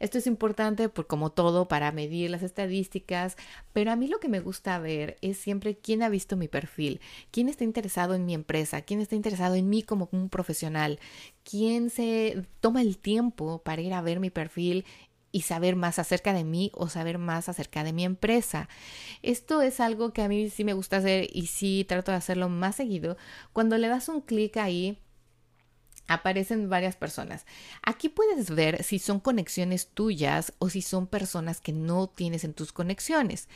Esto 0.00 0.18
es 0.18 0.26
importante, 0.26 0.88
por, 0.88 1.06
como 1.06 1.30
todo, 1.30 1.68
para 1.68 1.92
medir 1.92 2.30
las 2.30 2.42
estadísticas, 2.42 3.36
pero 3.72 3.92
a 3.92 3.96
mí 3.96 4.08
lo 4.08 4.20
que 4.20 4.28
me 4.28 4.40
gusta 4.40 4.78
ver 4.78 5.16
es 5.20 5.38
siempre 5.38 5.76
quién 5.76 6.02
ha 6.02 6.08
visto 6.08 6.36
mi 6.36 6.48
perfil, 6.48 7.00
quién 7.30 7.48
está 7.48 7.64
interesado 7.64 8.14
en 8.14 8.26
mi 8.26 8.34
empresa, 8.34 8.82
quién 8.82 9.00
está 9.00 9.14
interesado 9.14 9.54
en 9.54 9.68
mí 9.68 9.82
como 9.82 10.08
un 10.12 10.28
profesional, 10.28 10.98
quién 11.42 11.90
se 11.90 12.44
toma 12.60 12.82
el 12.82 12.98
tiempo 12.98 13.62
para 13.62 13.82
ir 13.82 13.94
a 13.94 14.02
ver 14.02 14.20
mi 14.20 14.30
perfil 14.30 14.84
y 15.34 15.42
saber 15.42 15.74
más 15.74 15.98
acerca 15.98 16.32
de 16.32 16.44
mí 16.44 16.70
o 16.74 16.88
saber 16.88 17.18
más 17.18 17.48
acerca 17.48 17.82
de 17.82 17.92
mi 17.92 18.04
empresa. 18.04 18.68
Esto 19.20 19.62
es 19.62 19.80
algo 19.80 20.12
que 20.12 20.22
a 20.22 20.28
mí 20.28 20.48
sí 20.48 20.62
me 20.62 20.74
gusta 20.74 20.98
hacer 20.98 21.28
y 21.32 21.48
sí 21.48 21.84
trato 21.88 22.12
de 22.12 22.18
hacerlo 22.18 22.48
más 22.48 22.76
seguido. 22.76 23.16
Cuando 23.52 23.76
le 23.76 23.88
das 23.88 24.08
un 24.08 24.20
clic 24.20 24.56
ahí, 24.58 24.96
aparecen 26.06 26.70
varias 26.70 26.94
personas. 26.94 27.46
Aquí 27.82 28.08
puedes 28.08 28.50
ver 28.50 28.84
si 28.84 29.00
son 29.00 29.18
conexiones 29.18 29.88
tuyas 29.88 30.52
o 30.60 30.68
si 30.68 30.82
son 30.82 31.08
personas 31.08 31.60
que 31.60 31.72
no 31.72 32.06
tienes 32.06 32.44
en 32.44 32.54
tus 32.54 32.72
conexiones. 32.72 33.48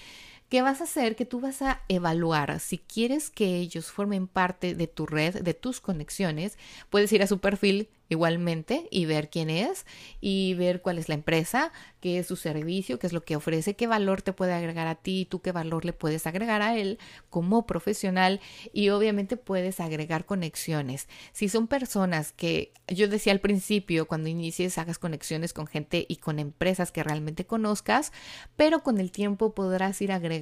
¿Qué 0.49 0.63
vas 0.63 0.81
a 0.81 0.85
hacer? 0.85 1.15
Que 1.15 1.27
tú 1.27 1.41
vas 1.41 1.61
a 1.61 1.83
evaluar 1.89 2.59
si 2.59 2.79
quieres 2.79 3.29
que 3.29 3.57
ellos 3.57 3.91
formen 3.91 4.27
parte 4.27 4.75
de 4.75 4.87
tu 4.87 5.05
red, 5.05 5.43
de 5.43 5.53
tus 5.53 5.81
conexiones. 5.81 6.57
Puedes 6.89 7.13
ir 7.13 7.23
a 7.23 7.27
su 7.27 7.39
perfil 7.39 7.91
igualmente 8.11 8.89
y 8.91 9.05
ver 9.05 9.29
quién 9.29 9.51
es 9.51 9.85
y 10.23 10.55
ver 10.55 10.81
cuál 10.81 10.97
es 10.97 11.11
la 11.11 11.15
empresa, 11.15 11.71
qué 12.01 12.19
es 12.19 12.27
su 12.27 12.37
servicio, 12.37 12.99
qué 12.99 13.07
es 13.07 13.13
lo 13.13 13.23
que 13.23 13.37
ofrece, 13.37 13.77
qué 13.77 13.87
valor 13.87 14.23
te 14.23 14.33
puede 14.33 14.55
agregar 14.55 14.87
a 14.87 14.95
ti, 14.95 15.27
tú 15.29 15.43
qué 15.43 15.53
valor 15.53 15.85
le 15.85 15.93
puedes 15.93 16.27
agregar 16.27 16.63
a 16.63 16.75
él 16.79 16.99
como 17.29 17.67
profesional 17.67 18.41
y 18.73 18.89
obviamente 18.89 19.37
puedes 19.37 19.81
agregar 19.81 20.25
conexiones. 20.25 21.09
Si 21.33 21.51
son 21.51 21.67
personas 21.67 22.33
que 22.33 22.73
yo 22.87 23.09
decía 23.09 23.35
al 23.35 23.41
principio, 23.41 24.09
cuando 24.09 24.31
inicies 24.31 24.79
hagas 24.79 24.99
conexiones 24.99 25.53
con 25.53 25.67
gente 25.67 26.07
y 26.09 26.17
con 26.17 26.39
empresas 26.39 26.91
que 26.91 27.03
realmente 27.03 27.45
conozcas, 27.45 28.13
pero 28.57 28.83
con 28.83 28.99
el 28.99 29.13
tiempo 29.13 29.55
podrás 29.55 30.01
ir 30.01 30.13
agregando 30.13 30.38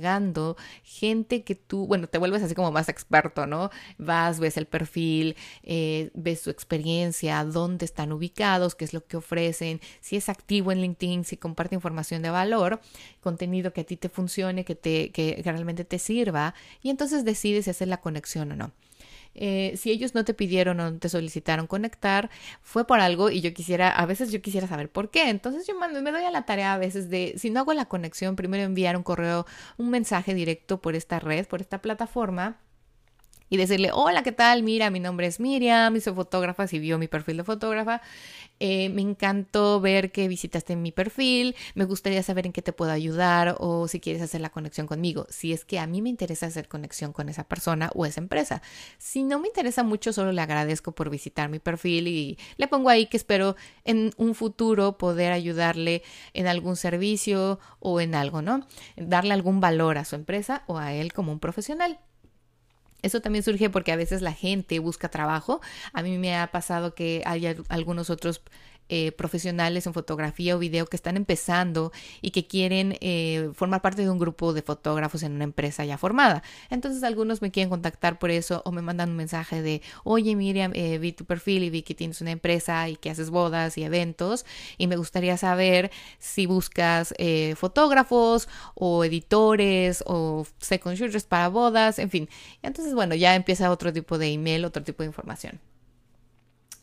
gente 0.83 1.43
que 1.43 1.55
tú, 1.55 1.87
bueno, 1.87 2.07
te 2.07 2.19
vuelves 2.19 2.43
así 2.43 2.55
como 2.55 2.73
más 2.73 2.89
experto, 2.89 3.47
¿no? 3.47 3.71
Vas, 3.99 4.41
ves 4.41 4.57
el 4.57 4.67
perfil, 4.67 5.37
eh, 5.63 6.11
ves 6.15 6.41
su 6.41 6.51
experiencia, 6.51 7.45
dónde 7.45 7.85
están 7.85 8.13
ubicados, 8.13 8.75
qué 8.75 8.85
es 8.85 8.93
lo 8.93 9.05
que 9.05 9.17
ofrecen, 9.17 9.81
si 10.01 10.17
es 10.17 10.29
activo 10.29 10.73
en 10.73 10.81
LinkedIn, 10.81 11.25
si 11.25 11.37
comparte 11.37 11.75
información 11.75 12.23
de 12.23 12.31
valor, 12.31 12.81
contenido 13.21 13.73
que 13.73 13.83
a 13.83 13.85
ti 13.85 13.97
te 13.97 14.09
funcione, 14.09 14.65
que, 14.65 14.75
te, 14.75 15.11
que 15.11 15.41
realmente 15.45 15.85
te 15.85 15.99
sirva, 15.99 16.55
y 16.83 16.91
entonces 16.91 17.25
decides 17.25 17.65
si 17.65 17.71
hacer 17.71 17.89
la 17.89 18.01
conexión 18.01 18.53
o 18.53 18.57
no. 18.57 18.73
Eh, 19.37 19.75
si 19.77 19.91
ellos 19.91 20.15
no 20.15 20.25
te 20.25 20.35
pidieron 20.35 20.81
o 20.81 20.99
te 20.99 21.09
solicitaron 21.09 21.67
conectar, 21.67 22.31
fue 22.63 22.87
por 22.87 23.01
algo 23.01 23.31
y 23.31 23.41
yo 23.41 23.53
quisiera, 23.55 23.91
a 23.91 24.07
veces 24.07 24.33
yo 24.33 24.43
quisiera 24.43 24.67
saber 24.67 24.91
por 24.91 25.11
qué. 25.11 25.31
Entonces 25.31 25.67
yo 25.67 25.75
me 25.79 26.11
doy 26.11 26.25
a 26.25 26.31
la 26.31 26.47
tarea 26.47 26.75
a 26.75 26.79
veces 26.79 27.11
de, 27.11 27.35
si 27.37 27.51
no 27.51 27.61
hago 27.61 27.75
la 27.75 27.87
conexión, 27.87 28.37
primero 28.37 28.65
enviar 28.65 28.97
un 28.97 29.03
correo, 29.03 29.47
un 29.77 29.91
mensaje 29.91 30.35
directo 30.35 30.81
por 30.81 30.95
esta 30.97 31.21
red, 31.21 31.47
por 31.47 31.61
esta 31.61 31.83
plataforma 31.83 32.59
y 33.49 33.57
decirle, 33.57 33.91
hola, 33.93 34.23
¿qué 34.23 34.33
tal? 34.33 34.63
Mira, 34.63 34.91
mi 34.91 35.01
nombre 35.01 35.27
es 35.27 35.41
Miriam, 35.41 36.01
soy 36.01 36.15
fotógrafa, 36.15 36.67
si 36.67 36.79
vio 36.79 36.99
mi 36.99 37.09
perfil 37.09 37.39
de 37.39 37.45
fotógrafa, 37.45 38.03
eh, 38.59 38.89
me 38.89 39.03
encantó 39.03 39.81
ver 39.81 40.13
que 40.13 40.29
visitaste 40.29 40.77
mi 40.77 40.93
perfil, 40.93 41.55
me 41.75 41.85
gustaría 41.85 42.23
saber 42.23 42.47
en 42.47 42.53
qué 42.53 42.63
te 42.63 42.73
puedo 42.73 42.91
ayudar 42.91 43.57
o 43.59 43.87
si 43.87 44.01
quieres 44.01 44.23
hacer 44.23 44.41
la 44.41 44.51
conexión 44.51 44.87
conmigo, 44.87 45.27
si 45.29 45.53
es 45.53 45.65
que 45.65 45.79
a 45.79 45.87
mí 45.87 46.03
me 46.03 46.09
interesa 46.09 46.47
hacer 46.47 46.69
conexión 46.69 47.13
con 47.13 47.29
esa 47.29 47.45
persona 47.45 47.91
o 47.95 48.07
esa 48.07 48.21
empresa. 48.21 48.63
Si 48.99 49.23
no 49.23 49.39
me 49.39 49.49
interesa 49.49 49.83
mucho, 49.83 50.13
solo 50.13 50.33
le 50.33 50.41
agradezco 50.41 50.93
por 50.93 51.11
visitar 51.11 51.49
mi 51.49 51.59
perfil 51.59 52.09
y 52.09 52.39
le 52.57 52.69
pongo 52.69 52.89
ahí 52.89 53.07
que 53.07 53.17
espero 53.17 53.57
en 53.85 54.13
un 54.17 54.35
futuro 54.35 54.99
poder 54.99 55.33
ayudarle 55.33 56.03
en 56.35 56.47
algún 56.47 56.77
servicio 56.77 57.61
o 57.81 58.01
en 58.01 58.15
algo, 58.15 58.43
¿no? 58.43 58.67
Darle 58.97 59.35
algún 59.35 59.61
valor 59.61 59.99
a 59.99 60.05
su 60.05 60.15
empresa 60.17 60.65
o 60.67 60.79
a 60.79 60.95
él 60.95 61.13
como 61.13 61.33
un 61.33 61.41
profesional. 61.41 62.01
Eso 63.03 63.21
también 63.21 63.43
surge 63.43 63.71
porque 63.71 63.93
a 63.93 63.97
veces 63.97 64.23
la 64.23 64.33
gente 64.33 64.79
busca 64.79 65.09
trabajo. 65.11 65.61
A 65.93 66.03
mí 66.03 66.19
me 66.19 66.37
ha 66.37 66.51
pasado 66.51 66.95
que 66.95 67.23
hay 67.27 67.57
algunos 67.69 68.11
otros 68.11 68.43
eh, 68.89 69.13
profesionales 69.13 69.87
en 69.87 69.95
fotografía 69.95 70.55
o 70.55 70.59
video 70.59 70.87
que 70.87 70.97
están 70.97 71.17
empezando 71.17 71.93
y 72.23 72.31
que 72.31 72.47
quieren 72.47 72.97
eh, 73.01 73.51
formar 73.55 73.83
parte 73.83 74.03
de 74.03 74.11
un 74.11 74.19
grupo 74.19 74.53
de 74.53 74.63
fotógrafos 74.63 75.25
en 75.25 75.33
una 75.33 75.45
empresa 75.45 75.85
ya 75.85 75.99
formada. 75.99 76.43
Entonces 76.71 77.03
algunos 77.03 77.43
me 77.43 77.51
quieren 77.51 77.69
contactar 77.69 78.19
por 78.19 78.31
eso 78.31 78.63
o 78.65 78.73
me 78.73 78.83
mandan 78.83 79.11
un 79.11 79.17
mensaje 79.17 79.61
de, 79.61 79.83
oye 80.05 80.37
Miriam, 80.37 80.73
eh, 80.75 80.99
vi 80.99 81.13
tu 81.13 81.25
perfil 81.25 81.65
y 81.65 81.71
vi 81.71 81.83
que 81.83 81.95
tienes 81.95 82.21
una 82.21 82.31
empresa 82.31 82.89
y 82.89 82.97
que 82.97 83.11
haces 83.11 83.31
bodas 83.31 83.77
y 83.77 83.83
eventos 83.83 84.47
y 84.79 84.87
me 84.87 84.97
gustaría 84.97 85.37
saber 85.37 85.91
si 86.19 86.47
buscas 86.47 87.15
fotógrafos 87.57 88.49
o 88.75 89.05
editores 89.05 90.05
o 90.07 90.47
second 90.59 90.97
shooters 90.97 91.25
para 91.25 91.49
bodas, 91.49 91.99
en 91.99 92.11
fin. 92.11 92.29
Entonces 92.63 92.95
bueno, 92.95 93.15
ya 93.15 93.35
empieza 93.35 93.71
otro 93.71 93.93
tipo 93.93 94.19
de 94.19 94.33
email, 94.33 94.65
otro 94.65 94.85
tipo 94.85 95.03
de 95.03 95.09
información. 95.09 95.61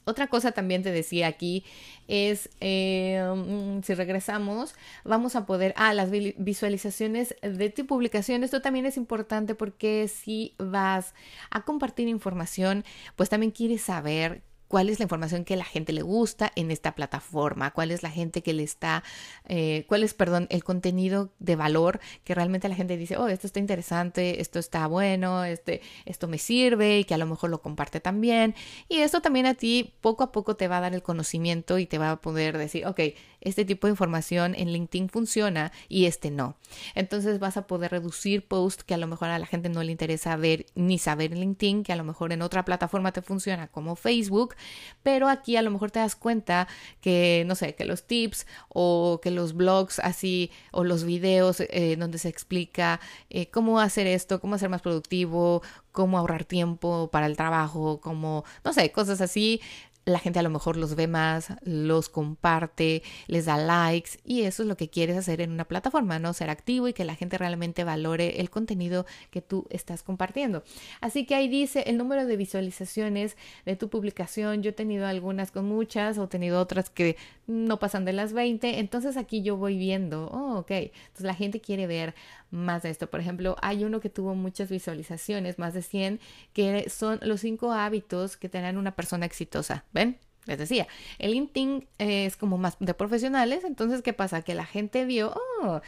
Otra 0.06 0.28
cosa 0.28 0.52
también 0.52 0.84
te 0.84 0.92
decía 0.92 1.28
aquí 1.28 1.64
es, 2.08 2.50
eh, 2.60 3.24
mm, 3.36 3.84
si 3.84 3.94
regresamos, 3.94 4.76
vamos 5.04 5.36
a 5.36 5.46
poder, 5.46 5.74
ah, 5.78 5.94
las 5.94 6.12
visualizaciones 6.12 7.36
de 7.42 7.70
tu 7.70 7.86
publicación. 7.86 8.44
Esto 8.44 8.62
también 8.62 8.86
es 8.86 8.98
importante 8.98 9.56
porque 9.56 10.08
si 10.08 10.56
vas 10.58 11.14
a 11.50 11.64
compartir 11.64 12.08
información, 12.08 12.84
pues 13.16 13.30
también 13.30 13.52
quieres 13.52 13.82
saber 13.82 14.44
cuál 14.74 14.90
es 14.90 14.98
la 14.98 15.04
información 15.04 15.46
que 15.46 15.56
la 15.56 15.66
gente 15.66 15.94
le 15.94 16.02
gusta 16.02 16.52
en 16.56 16.72
esta 16.72 16.96
plataforma, 16.96 17.70
cuál 17.70 17.92
es 17.92 18.02
la 18.02 18.10
gente 18.10 18.42
que 18.42 18.54
le 18.54 18.64
está, 18.64 19.04
eh, 19.48 19.86
cuál 19.88 20.02
es, 20.02 20.16
perdón, 20.16 20.48
el 20.50 20.64
contenido 20.64 21.32
de 21.38 21.56
valor 21.56 22.00
que 22.24 22.34
realmente 22.34 22.68
la 22.68 22.74
gente 22.74 22.98
dice, 22.98 23.16
oh, 23.18 23.28
esto 23.28 23.46
está 23.46 23.60
interesante, 23.60 24.42
esto 24.42 24.58
está 24.58 24.88
bueno, 24.88 25.44
este, 25.44 25.82
esto 26.06 26.28
me 26.28 26.40
sirve 26.40 26.98
y 26.98 27.04
que 27.04 27.14
a 27.14 27.20
lo 27.20 27.28
mejor 27.28 27.52
lo 27.52 27.62
comparte 27.62 28.00
también. 28.00 28.56
Y 28.90 29.02
esto 29.02 29.22
también 29.22 29.46
a 29.46 29.54
ti 29.54 29.94
poco 30.02 30.24
a 30.24 30.32
poco 30.32 30.56
te 30.56 30.68
va 30.68 30.80
a 30.80 30.82
dar 30.82 30.96
el 30.96 31.04
conocimiento 31.04 31.78
y 31.78 31.86
te 31.86 32.00
va 32.00 32.10
a 32.10 32.20
poder 32.20 32.58
decir, 32.58 32.88
ok, 32.88 33.00
este 33.42 33.66
tipo 33.66 33.88
de 33.88 33.92
información 33.92 34.56
en 34.56 34.72
LinkedIn 34.72 35.10
funciona 35.10 35.72
y 35.88 36.06
este 36.06 36.32
no. 36.32 36.56
Entonces 36.96 37.40
vas 37.40 37.58
a 37.58 37.68
poder 37.68 37.92
reducir 37.92 38.48
posts 38.48 38.84
que 38.84 38.94
a 38.94 38.98
lo 38.98 39.06
mejor 39.06 39.30
a 39.30 39.38
la 39.38 39.46
gente 39.46 39.70
no 39.70 39.84
le 39.84 39.92
interesa 39.92 40.36
ver 40.38 40.66
ni 40.76 40.98
saber 40.98 41.34
en 41.34 41.42
LinkedIn, 41.42 41.84
que 41.84 41.94
a 41.94 41.96
lo 41.96 42.04
mejor 42.04 42.32
en 42.32 42.42
otra 42.42 42.66
plataforma 42.66 43.12
te 43.12 43.22
funciona 43.22 43.68
como 43.68 43.96
Facebook, 43.96 44.56
pero 45.04 45.28
aquí 45.28 45.56
a 45.58 45.62
lo 45.62 45.72
mejor 45.72 45.92
te 45.92 46.00
das 46.00 46.16
cuenta 46.16 46.68
que, 47.02 47.44
no 47.48 47.56
sé, 47.56 47.76
que 47.76 47.86
los 47.86 48.04
tips 48.04 48.48
o 48.70 49.20
que 49.22 49.32
los 49.32 49.54
blogs 49.54 50.00
así 50.00 50.52
o 50.72 50.84
los 50.84 51.04
videos 51.04 51.60
eh, 51.60 51.96
donde 51.98 52.18
se 52.18 52.30
explica 52.30 53.00
eh, 53.30 53.48
cómo 53.48 53.80
hacer 53.80 54.08
esto, 54.08 54.40
cómo 54.40 54.58
ser 54.58 54.70
más 54.70 54.82
productivo, 54.82 55.62
cómo 55.92 56.18
ahorrar 56.18 56.46
tiempo 56.46 57.10
para 57.12 57.28
el 57.28 57.38
trabajo, 57.38 58.00
cómo, 58.02 58.46
no 58.64 58.74
sé, 58.74 58.92
cosas 58.92 59.22
así, 59.22 59.62
la 60.06 60.20
gente 60.20 60.40
a 60.40 60.44
lo 60.44 60.50
mejor 60.50 60.78
los 60.78 60.96
ve 60.96 61.08
más, 61.08 61.54
los 61.64 62.10
comparte, 62.10 63.04
les 63.28 63.46
da 63.46 63.58
likes 63.58 64.20
y 64.26 64.42
eso 64.42 64.64
es 64.64 64.70
lo 64.70 64.76
que 64.76 64.90
quieres 64.90 65.18
hacer 65.18 65.42
en 65.42 65.52
una 65.52 65.66
plataforma, 65.66 66.20
¿no? 66.20 66.34
Ser 66.34 66.50
activo 66.50 66.88
y 66.88 66.94
que 66.94 67.06
la 67.06 67.16
gente 67.16 67.38
realmente 67.38 67.84
valore 67.84 68.42
el 68.42 68.50
contenido 68.50 69.06
que 69.32 69.42
tú 69.42 69.66
estás 69.70 70.04
compartiendo. 70.04 70.64
Así 71.00 71.26
que 71.26 71.36
ahí 71.36 71.48
dice 71.48 71.84
el 71.88 71.98
número 71.98 72.26
de 72.26 72.36
visualizaciones 72.36 73.38
de 73.66 73.76
tu 73.76 73.90
publicación. 73.90 74.62
Yo 74.62 74.72
he 74.72 74.74
tenido 74.74 75.08
algunas 75.08 75.52
con 75.52 75.66
muchas 75.66 76.18
o 76.18 76.26
he 76.26 76.28
tenido 76.28 76.60
otras 76.60 76.90
que 76.90 77.16
no 77.48 77.80
pasan 77.80 78.06
de 78.06 78.14
las 78.14 78.34
20. 78.34 78.80
Entonces 78.80 79.18
aquí 79.18 79.42
yo 79.42 79.58
voy 79.58 79.78
viendo, 79.78 80.28
oh, 80.28 80.60
ok, 80.60 80.72
entonces 80.72 81.26
la 81.26 81.36
gente 81.36 81.62
quiere 81.62 81.88
ver 81.88 82.14
más 82.52 82.84
de 82.84 82.90
esto. 82.90 83.10
Por 83.10 83.20
ejemplo, 83.20 83.56
hay 83.62 83.84
uno 83.84 84.00
que 84.00 84.10
tuvo 84.10 84.36
muchas 84.36 84.70
visualizaciones, 84.70 85.60
más 85.60 85.74
de 85.74 85.82
100, 85.82 86.20
que 86.54 86.90
son 86.90 87.20
los 87.24 87.42
cinco 87.42 87.72
hábitos 87.72 88.38
que 88.38 88.48
tienen 88.48 88.78
una 88.78 88.96
persona 88.96 89.26
exitosa. 89.26 89.84
¿Ven? 89.94 90.18
Les 90.46 90.58
decía, 90.58 90.88
el 91.20 91.32
LinkedIn 91.32 91.88
es 92.00 92.36
como 92.36 92.58
más 92.58 92.76
de 92.80 92.94
profesionales, 92.94 93.64
entonces, 93.64 94.02
¿qué 94.02 94.12
pasa? 94.12 94.42
Que 94.42 94.56
la 94.56 94.66
gente 94.66 95.06
vio, 95.06 95.34
oh, 95.62 95.80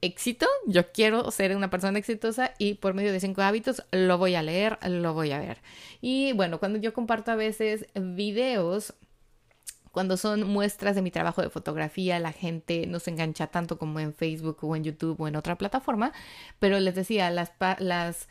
éxito, 0.00 0.46
yo 0.66 0.90
quiero 0.92 1.30
ser 1.30 1.54
una 1.54 1.68
persona 1.68 1.98
exitosa 1.98 2.54
y 2.58 2.74
por 2.74 2.94
medio 2.94 3.12
de 3.12 3.20
cinco 3.20 3.42
hábitos 3.42 3.84
lo 3.92 4.16
voy 4.16 4.34
a 4.34 4.42
leer, 4.42 4.78
lo 4.88 5.12
voy 5.12 5.32
a 5.32 5.38
ver. 5.38 5.58
Y 6.00 6.32
bueno, 6.32 6.58
cuando 6.58 6.78
yo 6.78 6.94
comparto 6.94 7.30
a 7.32 7.36
veces 7.36 7.86
videos 7.94 8.94
cuando 9.92 10.16
son 10.16 10.44
muestras 10.44 10.94
de 10.94 11.02
mi 11.02 11.10
trabajo 11.10 11.42
de 11.42 11.50
fotografía, 11.50 12.18
la 12.20 12.32
gente 12.32 12.86
no 12.86 13.00
se 13.00 13.10
engancha 13.10 13.48
tanto 13.48 13.76
como 13.76 13.98
en 13.98 14.14
Facebook 14.14 14.58
o 14.62 14.76
en 14.76 14.84
YouTube 14.84 15.20
o 15.20 15.28
en 15.28 15.36
otra 15.36 15.58
plataforma, 15.58 16.12
pero 16.60 16.78
les 16.78 16.94
decía, 16.94 17.30
las, 17.30 17.52
las 17.80 18.28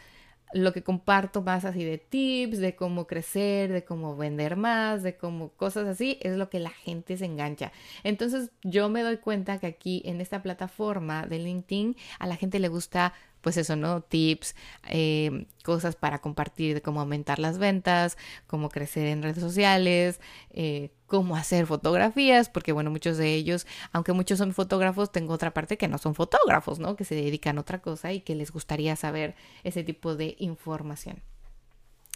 lo 0.54 0.74
que 0.74 0.84
comparto 0.84 1.42
más 1.42 1.66
así 1.66 1.84
de 1.84 1.98
tips, 1.98 2.60
de 2.60 2.76
cómo 2.76 3.08
crecer, 3.08 3.72
de 3.72 3.84
cómo 3.84 4.16
vender 4.16 4.56
más, 4.56 5.04
de 5.04 5.16
cómo 5.16 5.50
cosas 5.50 5.88
así, 5.88 6.18
es 6.22 6.38
lo 6.38 6.50
que 6.50 6.60
la 6.60 6.72
gente 6.72 7.18
se 7.18 7.26
engancha. 7.26 7.72
Entonces 8.04 8.52
yo 8.64 8.90
me 8.90 9.04
doy 9.04 9.18
cuenta 9.18 9.60
que 9.60 9.68
aquí 9.68 10.02
en 10.06 10.22
esta 10.22 10.42
plataforma 10.42 11.26
de 11.26 11.40
LinkedIn 11.40 11.96
a 12.20 12.28
la 12.28 12.36
gente 12.36 12.60
le 12.60 12.68
gusta 12.68 13.14
pues 13.42 13.58
eso, 13.58 13.76
¿no? 13.76 14.02
Tips, 14.02 14.56
eh, 14.90 15.46
cosas 15.64 15.96
para 15.96 16.20
compartir 16.20 16.74
de 16.74 16.82
cómo 16.82 17.00
aumentar 17.00 17.40
las 17.40 17.58
ventas, 17.58 18.18
cómo 18.48 18.70
crecer 18.70 19.08
en 19.08 19.24
redes 19.24 19.40
sociales, 19.40 20.20
eh, 20.52 20.92
cómo 21.10 21.36
hacer 21.36 21.66
fotografías, 21.68 22.48
porque 22.50 22.72
bueno, 22.72 22.90
muchos 22.92 23.18
de 23.18 23.34
ellos, 23.34 23.68
aunque 23.92 24.14
muchos 24.14 24.38
son 24.38 24.54
fotógrafos, 24.54 25.12
tengo 25.12 25.34
otra 25.34 25.54
parte 25.54 25.78
que 25.78 25.90
no 25.90 25.98
son 25.98 26.16
fotógrafos, 26.16 26.80
¿no? 26.80 26.96
Que 26.96 27.04
se 27.04 27.16
dedican 27.16 27.58
a 27.58 27.62
otra 27.62 27.82
cosa 27.82 28.14
y 28.14 28.22
que 28.22 28.36
les 28.36 28.52
gustaría 28.52 28.96
saber 28.96 29.36
ese 29.66 29.84
tipo 29.84 30.16
de 30.16 30.36
información. 30.40 31.22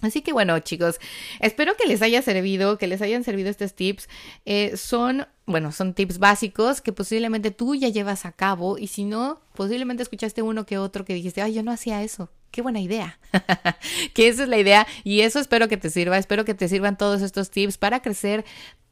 Así 0.03 0.21
que 0.21 0.34
bueno, 0.34 0.60
chicos, 0.60 0.99
espero 1.39 1.75
que 1.77 1.88
les 1.88 2.01
haya 2.01 2.21
servido, 2.21 2.77
que 2.77 2.88
les 2.88 3.01
hayan 3.01 3.23
servido 3.23 3.49
estos 3.49 3.73
tips. 3.73 4.10
Eh, 4.45 4.75
son, 4.75 5.27
bueno, 5.45 5.71
son 5.71 5.93
tips 5.93 6.19
básicos 6.19 6.82
que 6.82 6.91
posiblemente 6.91 7.51
tú 7.51 7.73
ya 7.73 7.88
llevas 7.88 8.25
a 8.25 8.34
cabo 8.34 8.77
y 8.77 8.88
si 8.88 9.06
no, 9.06 9.39
posiblemente 9.56 10.03
escuchaste 10.03 10.41
uno 10.41 10.65
que 10.65 10.77
otro 10.77 11.06
que 11.06 11.13
dijiste, 11.13 11.41
ay, 11.41 11.53
yo 11.53 11.63
no 11.63 11.71
hacía 11.71 12.03
eso. 12.03 12.29
Qué 12.51 12.62
buena 12.62 12.82
idea. 12.82 13.17
que 14.13 14.27
esa 14.27 14.43
es 14.43 14.49
la 14.49 14.58
idea 14.58 14.86
y 15.06 15.21
eso 15.21 15.39
espero 15.39 15.69
que 15.69 15.77
te 15.77 15.89
sirva. 15.89 16.17
Espero 16.17 16.43
que 16.43 16.53
te 16.53 16.67
sirvan 16.67 16.97
todos 16.97 17.21
estos 17.21 17.49
tips 17.49 17.77
para 17.77 18.01
crecer 18.01 18.43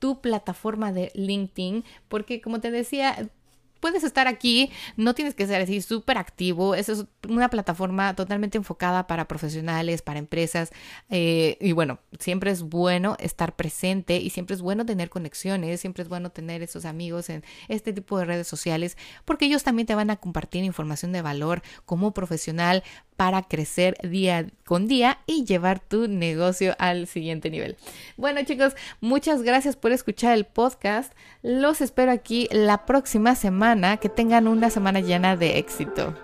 tu 0.01 0.19
plataforma 0.19 0.91
de 0.91 1.11
LinkedIn, 1.13 1.85
porque 2.09 2.41
como 2.41 2.59
te 2.59 2.71
decía, 2.71 3.29
puedes 3.81 4.03
estar 4.05 4.27
aquí, 4.29 4.71
no 4.95 5.13
tienes 5.13 5.35
que 5.35 5.45
ser 5.45 5.61
así 5.61 5.81
súper 5.81 6.17
activo. 6.17 6.75
Eso 6.75 6.93
es 6.93 7.05
una 7.27 7.49
plataforma 7.49 8.15
totalmente 8.15 8.57
enfocada 8.57 9.07
para 9.07 9.27
profesionales, 9.27 10.01
para 10.01 10.19
empresas. 10.19 10.71
Eh, 11.09 11.57
y 11.59 11.73
bueno, 11.73 11.99
siempre 12.19 12.51
es 12.51 12.61
bueno 12.61 13.17
estar 13.19 13.55
presente 13.55 14.17
y 14.17 14.29
siempre 14.29 14.55
es 14.55 14.61
bueno 14.61 14.85
tener 14.85 15.09
conexiones, 15.09 15.81
siempre 15.81 16.03
es 16.03 16.09
bueno 16.09 16.29
tener 16.29 16.61
esos 16.61 16.85
amigos 16.85 17.29
en 17.29 17.43
este 17.67 17.91
tipo 17.91 18.17
de 18.17 18.25
redes 18.25 18.47
sociales, 18.47 18.97
porque 19.25 19.45
ellos 19.45 19.63
también 19.63 19.87
te 19.87 19.95
van 19.95 20.09
a 20.09 20.15
compartir 20.15 20.63
información 20.63 21.11
de 21.11 21.21
valor 21.21 21.61
como 21.85 22.13
profesional 22.13 22.83
para 23.21 23.43
crecer 23.43 23.95
día 24.01 24.47
con 24.65 24.87
día 24.87 25.19
y 25.27 25.45
llevar 25.45 25.79
tu 25.79 26.07
negocio 26.07 26.75
al 26.79 27.05
siguiente 27.05 27.51
nivel. 27.51 27.77
Bueno 28.17 28.43
chicos, 28.43 28.75
muchas 28.99 29.43
gracias 29.43 29.75
por 29.75 29.91
escuchar 29.91 30.33
el 30.33 30.45
podcast. 30.45 31.13
Los 31.43 31.81
espero 31.81 32.11
aquí 32.11 32.47
la 32.49 32.87
próxima 32.87 33.35
semana. 33.35 33.97
Que 33.97 34.09
tengan 34.09 34.47
una 34.47 34.71
semana 34.71 35.01
llena 35.01 35.37
de 35.37 35.59
éxito. 35.59 36.15